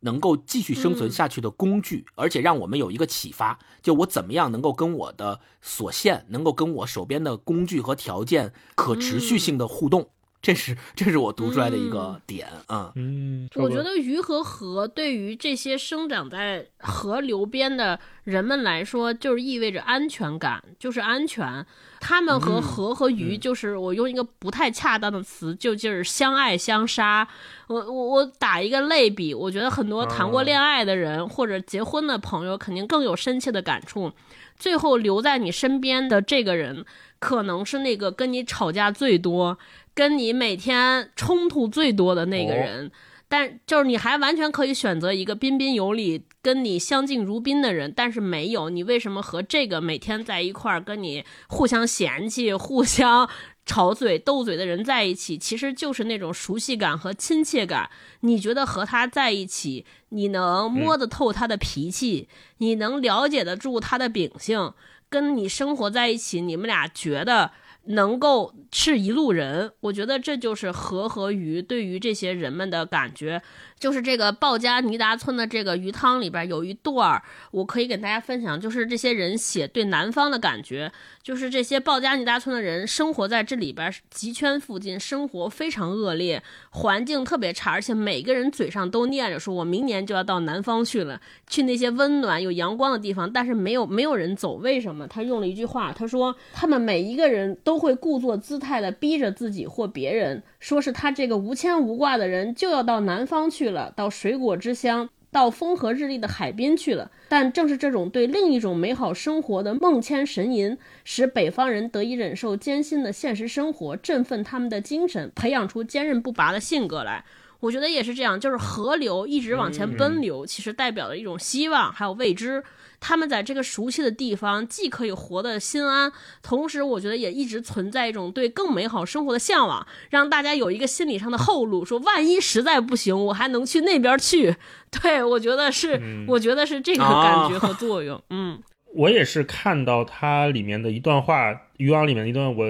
[0.06, 10.10] 能够继续生存下去的工具，而且让我们有一个启发，就我怎么样能够跟我的所限，能够跟我手边的工具和条件可持续性的互动。
[10.44, 21.66] 这是这是我读出来的一个点啊，嗯，我觉得鱼和河对于这些生长在河流边的人们来说，就是意味着安全感，就是安全。
[22.02, 27.26] 他们和河和鱼，就是我用一个不太恰当的词，就就是相爱相杀。
[27.68, 34.12] 我我我打一个类比，我觉得很多谈过恋爱的人或者结婚的朋友，肯定更有深切的感触。
[34.60, 36.86] 最后留在你身边的这个人，
[37.20, 39.58] 可能是那个跟你吵架最多。
[39.96, 42.92] 跟你每天冲突最多的那个人，
[43.28, 53.30] 但就是你还完全可以选择一个彬彬有礼、跟你相敬如宾的人，但是没有，你为什么和这个每天在一块儿跟你互相嫌弃、互相
[53.66, 55.38] 吵嘴、斗嘴的人在一起？
[55.38, 57.90] 其实就是那种熟悉感和亲切感。
[58.22, 64.74] 你觉得和他在一起，你能摸得透他的脾气，你能了解得住他的秉性，
[65.10, 67.52] 跟你生活在一起，你们俩觉得。
[67.86, 73.42] 能够是一路人，我觉得这就是和和鱼对于这些人们的感觉。
[73.84, 80.90] 就是这个鲍加尼达村的这个鱼汤里边有一段儿，我可以给大家分享，就是这些人写对南方的感觉。
[81.22, 95.06] 就是这些鲍加尼达村的人生活在这里边极圈附近，生活非常恶劣，环境特别差，而且每个人嘴上都念着说：“我明年就要到南方去了，去那些温暖有阳光的地方。”但是没有没有人走，为什么？
[95.08, 117.26] 他用了一句话，他说：“他们每一个人都会故作姿态的逼着自己或别人，说是他这个无牵无挂的人就要到南方去了，到水果之乡。”到风和日丽的海边去了，但正是这种对另一种美好生活的梦牵神吟，使北方人得以忍受艰辛的现实生活，振奋他们的精神，培养出坚韧不拔的性格来。
[117.62, 122.64] 我觉得也是这样，就是河流一直往前奔流，其实代表了一种希望，还有未知。
[123.06, 126.10] 他们在这个熟悉的地方，既可以活得心安，
[126.42, 134.56] 同时我觉得也一直存在一种对更美好生活的向往，让大家有一个心理上的后路，说万一实在不行，我还能去那边去。
[135.02, 138.24] 对我觉得是，我觉得是这个感觉和作用。
[138.30, 138.58] 嗯，
[138.94, 142.66] 我也是看到它里面的一段话，渔网里面的一段，我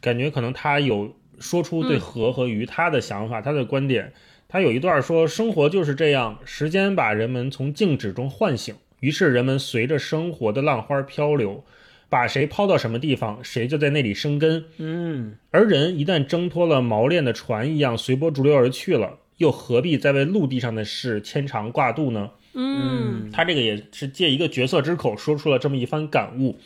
[0.00, 4.14] 感觉可能他有说出对河和鱼他的想法，他的观点。
[4.48, 8.74] 他有一段说，生活就是这样，时间把人们从静止中唤醒。
[9.00, 11.64] 于是人们随着生活的浪花漂流，
[12.08, 14.64] 把谁抛到什么地方，谁就在那里生根。
[14.78, 22.30] 嗯，而人一旦挣脱了锚链的船一样随波逐流而去了，又何必再为陆地上的事牵肠挂肚呢？
[22.54, 26.58] 嗯，他这个也是借一个角色之口说出了这么一番感悟。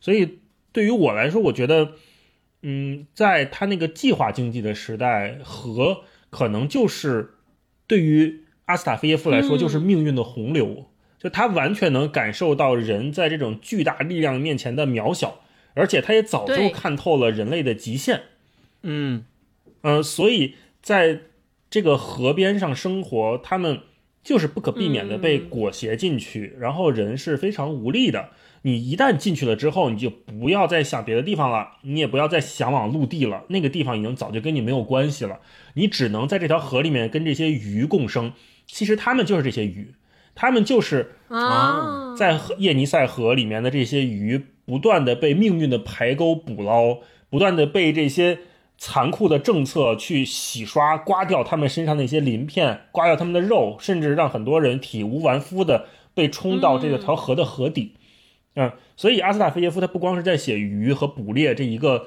[0.00, 0.38] 所以
[0.70, 1.92] 对于我来说，我觉得，
[2.62, 7.30] 嗯，在他那个计划经济的时代，和可能就是
[7.88, 10.89] 对于阿斯塔菲耶夫来说，就是命运的洪流。
[11.20, 15.40] 就他完全能感受到人在这种巨大力量面前的渺小，
[15.74, 18.22] 而且他也早就看透了人类的极限。
[18.82, 19.24] 嗯，
[19.82, 21.20] 呃，所以在
[21.68, 23.80] 这个河边上生活，他们
[24.24, 28.30] 就是不可避免的被裹挟进去，然后人是非常无力的。
[28.62, 35.40] 你一旦进去了之后，你就不要再想别的地方了，你也不要再想往陆地了，那个地方已经早就跟你没有关系了。
[35.74, 38.32] 你只能在这条河里面跟这些鱼共生。
[38.66, 39.94] 其实他们就是这些鱼。
[40.40, 48.38] 他们就是啊，在叶尼塞河里面的这些鱼，不断的被命运的排沟捕捞，不断的被这些
[48.78, 55.84] 残酷的政策去洗刷、刮掉他们身上那些鳞片，刮掉他们的肉，甚至让很多人体无完肤的
[56.14, 57.96] 被冲到这个条河的河底。
[58.54, 62.06] 嗯，所以阿斯塔菲耶夫他不光是在写鱼和捕猎这一个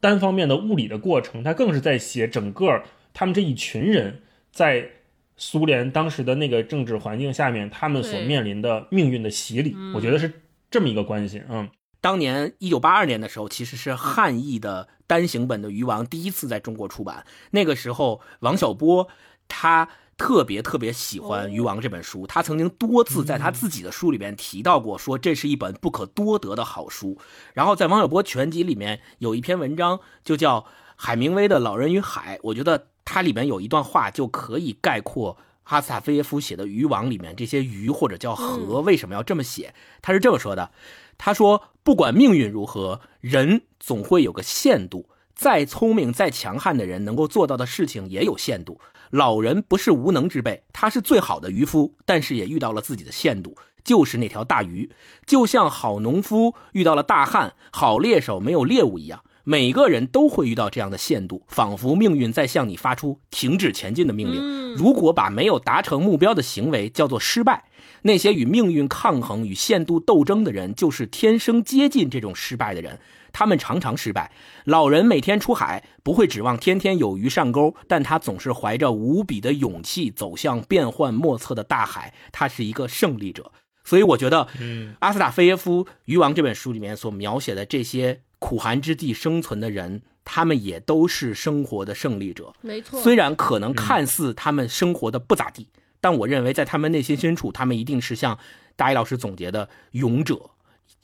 [0.00, 2.82] 单方面的物理的过程，他更是在写整个
[3.14, 4.90] 他们这一群人在
[5.38, 9.74] 苏联当时的那个政治环境下面，他们所面临的命运的洗礼。
[9.94, 11.42] 我觉得是这么一个关系。
[11.48, 11.70] 嗯，
[12.02, 17.24] 当年一九八二年的时候，其实是汉译的单行本的《鱼王》第一次在中国出版。
[17.52, 19.08] 那个时候，王小波
[19.48, 19.88] 他。
[20.18, 27.16] 特别特别喜欢《渔王》这本书，他曾经多次在他自己的书里边提到过，说这是一本不可多得的好书。
[27.54, 30.66] 然后在王小波全集里面有一篇文章，就叫
[30.96, 32.36] 海明威的《老人与海》。
[32.42, 39.72] 我觉得它里面有一段话就可以概括哈斯塔菲耶夫写的《渔网》里面这些鱼或者叫河为什么要这么写。
[40.02, 40.70] 他是这么说的：
[41.16, 45.08] 他说，不管命运如何，人总会有个限度。
[45.34, 48.78] 再聪明、再强悍的人，能够做到的事情也有限度。
[49.08, 54.90] 老人不是无能之辈，他是最好的渔夫，但是也遇到了自己的限度，就是那条大鱼。
[55.24, 64.74] 就像好农夫遇到了大旱，好猎手没有猎物一样，每个人都会遇到这样的限度，仿佛命运在向你发出停止前进的命令。
[64.74, 67.64] 如果把没有达成目标的行为叫做失败，
[68.02, 72.98] 那些与命运抗衡、与限度斗争的人，就是天生接近这种失败的人。
[73.32, 74.30] 他们常常失败。
[74.64, 82.12] 老人每天出海，不会指望天天有鱼上钩，但他总是怀着无比的勇气走向变幻莫测的大海。
[82.32, 83.50] 他是一个胜利者。
[83.82, 92.52] 所以，我觉得，嗯，阿斯塔菲耶夫《渔王》这本书里面所描写的这些苦寒之地生存的人，他们也都是生活的胜利者。
[92.60, 93.00] 没错。
[93.00, 95.68] 虽然可能看似他们生活的不咋地，
[96.00, 98.38] 但我认为在他们内心深处，他们一定是像
[98.76, 100.50] 大一老师总结的勇者、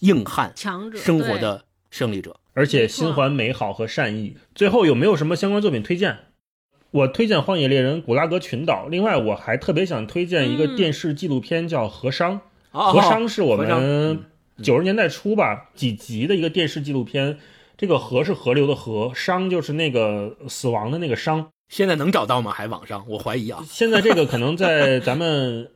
[0.00, 1.64] 硬汉、强者、生活的。
[1.90, 4.36] 胜利者，而且心怀美好和善意。
[4.52, 6.18] 最后有没有什么相关作品推荐？
[6.90, 8.86] 我推荐《荒野猎人：古拉格群岛》。
[8.90, 12.40] 另外，我还特别想推荐一个电视纪录片，叫《河商》。
[12.92, 14.24] 河商是我们
[14.62, 17.38] 九十年代初吧几集的一个电视纪录片。
[17.76, 21.50] 这个河是河流的河，商就是那个死亡的那个商。
[21.68, 22.52] 现在能找到吗？
[22.52, 23.04] 还网上？
[23.08, 23.64] 我怀疑啊。
[23.66, 25.72] 现在这个可能在咱们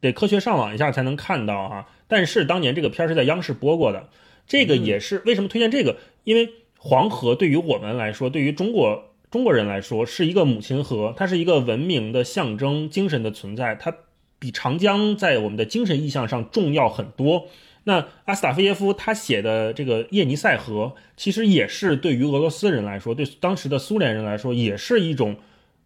[0.00, 1.86] 得科学上网一下才能看到啊。
[2.08, 4.08] 但是当年这个片儿是在央视播过的。
[4.46, 5.98] 这个也是为什么推荐这个？
[6.24, 6.48] 因为
[6.78, 13.94] 黄河对于我们来说，对于中国中国人来说，是一个母亲河，它是一个文明的象征、精神的存在，它
[14.38, 17.46] 比长江在我们的精神意象上重要很多。
[17.84, 25.36] 那阿斯塔菲耶夫他写的这个叶尼塞河，其实也是对于俄罗斯人来说，对当时的苏联人来说，也是一种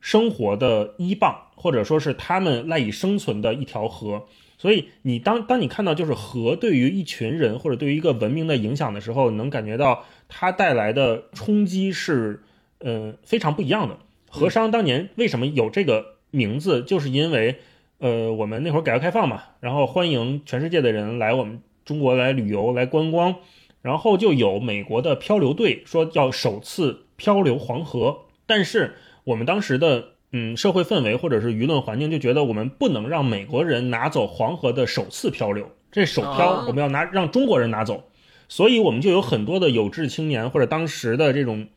[0.00, 4.26] 生活的依傍，或者说是他们赖以生存的一条河。
[4.58, 12.42] 所以，你当当你看到就是河对于一群人或者对于一个文明的影响的时候，能感觉到它带来的冲击是，
[12.78, 13.98] 呃，非常不一样的。
[14.30, 17.56] 河商当年为什么有这个名字，就是因为，
[17.98, 23.36] 呃，我们那会儿改革开放嘛，然后欢迎全世界的人来我们中国来旅游来观光，
[23.80, 30.08] 然后就有美国的漂流队说要首次漂流黄河，但是我们当时的。
[30.32, 38.02] 嗯，社会氛围或者是舆论环境就觉得我们不能让美国人拿走黄河的首次漂流，这首漂我们要拿让中国人拿走，
[38.48, 41.68] 所以我们就有很多的有志青年或者当时的这种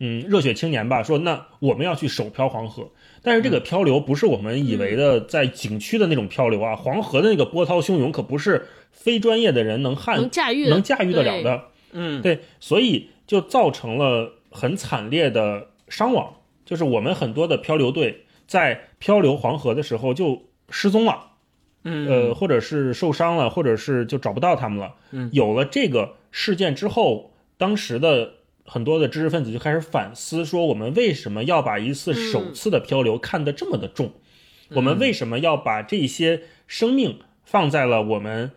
[0.00, 2.90] 嗯热血青年吧，说那我们要去首漂黄河，
[3.28, 16.36] 但是这个漂流不是我们以为的在景区的那种漂流啊，黄河的那个波涛汹涌可不是非专业的人能撼能驾驭能驾驭得了的，嗯，对，所以就造成了很惨烈的伤亡。
[16.64, 21.32] 就是我们很多的漂流队在漂流黄河的时候就失踪了，
[21.84, 24.94] 嗯，呃，或者是受伤了，或者是就找不到他们了。
[25.10, 28.32] 嗯，有了这个事件之后，当时的
[28.68, 34.12] 很多的知识分子就开始反思，说我们为什么要把一次首次的漂流看得这么的重？
[34.70, 38.50] 我们为什么要把这些生命放在了我们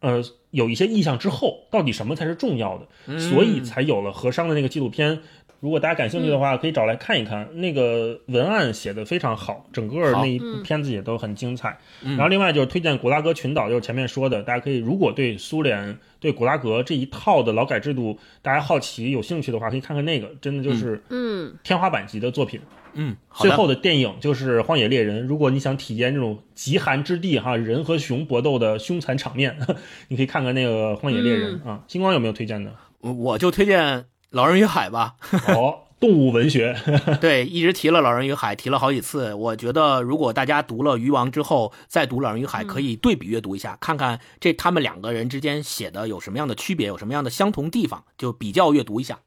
[0.00, 1.68] 呃有一些意向之后？
[1.70, 3.18] 到底什么才是重要的？
[3.18, 5.20] 所以才有了河商的那个纪录片。
[5.60, 11.78] 如果大家感兴趣的话，可以找来看一看，那个文案写的非常好，整个那一部片子也都很精彩。
[12.02, 22.60] 然后另外就是推荐古拉格群岛，就是前面说的，大家可以如果对苏联、对古拉格这一套的劳改制度大家好奇、有兴趣的话，可以看看那个，真的就是嗯天花板级的作品。
[22.98, 29.54] 嗯，最后的电影就是《荒野猎人》，如果你想体验这种极寒之地哈人和熊搏斗的凶残场面，
[30.08, 31.82] 你可以看看那个《荒野猎人》啊。
[31.88, 32.72] 星光有没有推荐的？
[33.00, 34.06] 我我就推荐。
[34.30, 35.16] 老人与海吧，
[35.48, 36.76] 哦，动物文学，
[37.20, 39.32] 对，一直提了老人与海，提了好几次。
[39.32, 49.20] 我觉得如果大家读了鱼王之后再读老人与海，可以对比阅读一下，看看这他们两个人之间写的有什么样的区别，有什么样的相同地方，就比较阅读一下。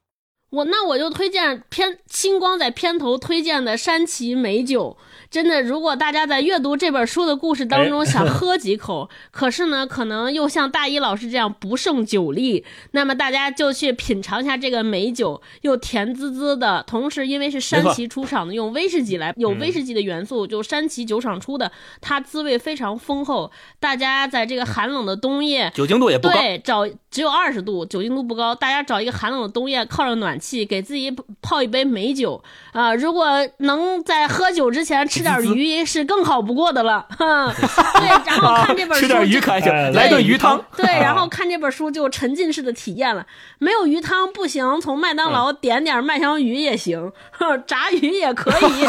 [0.50, 4.98] 我那我就推荐片星光在片头推荐的山崎美酒。
[5.30, 21.72] 真的，如果大家在阅读这本书的故事当中想 喝几口，可是呢，可能又像大一老师这样不胜酒力，那么大家就去品尝一下这个美酒，又甜滋滋的，同时因为是山崎出厂的，用威士忌来有威士忌的元素，就山崎酒厂出的，
[22.02, 23.52] 它滋味非常丰厚。
[23.80, 32.42] 大家在这个寒冷的冬夜，酒精度也不高，对，找只有二十度，酒精度不高，大家找一个寒冷的冬夜，靠着暖气，给自己泡一杯美酒
[32.74, 32.96] 啊！
[32.96, 35.20] 如果能在喝酒之前吃。
[35.20, 38.08] 点鱼是更好不过的了， 对。
[38.26, 40.64] 然后看这本书，吃点鱼开心，来顿鱼汤。
[40.78, 43.26] 对，然后看这本书就沉浸式的体验了。
[43.58, 47.12] 没有鱼汤不行，从麦当劳点点麦香鱼也行，
[47.68, 48.88] 炸鱼也可以，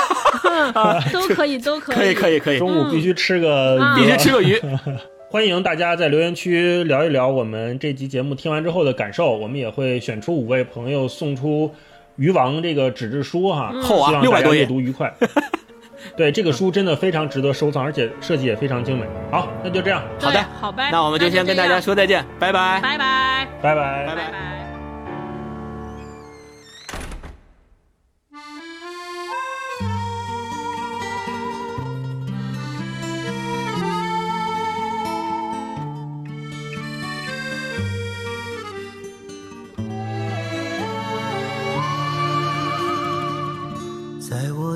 [1.12, 1.96] 都可以，都可以。
[1.96, 2.58] 可以，可以，可以。
[2.58, 4.56] 中午必须吃个，必须吃个鱼。
[5.32, 11.72] 欢迎大家在留言区聊一聊我们这集节目听完之后的感受，我们也会选出五位朋友送出
[12.16, 15.14] 鱼王这个纸质书哈，厚啊，六百多页，阅读愉快。
[16.16, 19.06] 对这个书真的非常值得收藏，而且设计也非常精美。
[19.30, 20.02] 好，那就这样。
[20.20, 20.90] 好的，好拜。
[20.90, 24.59] 那我们就先跟大家说再见，拜拜，拜拜，拜拜，拜拜。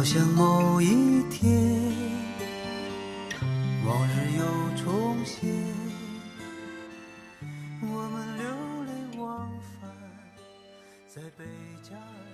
[0.00, 1.52] 好像某一天，
[3.84, 4.42] 往日又
[4.82, 5.52] 重现，
[7.82, 8.44] 我们流
[8.86, 9.46] 连忘
[9.78, 9.92] 返
[11.06, 11.44] 在贝
[11.82, 12.29] 加尔。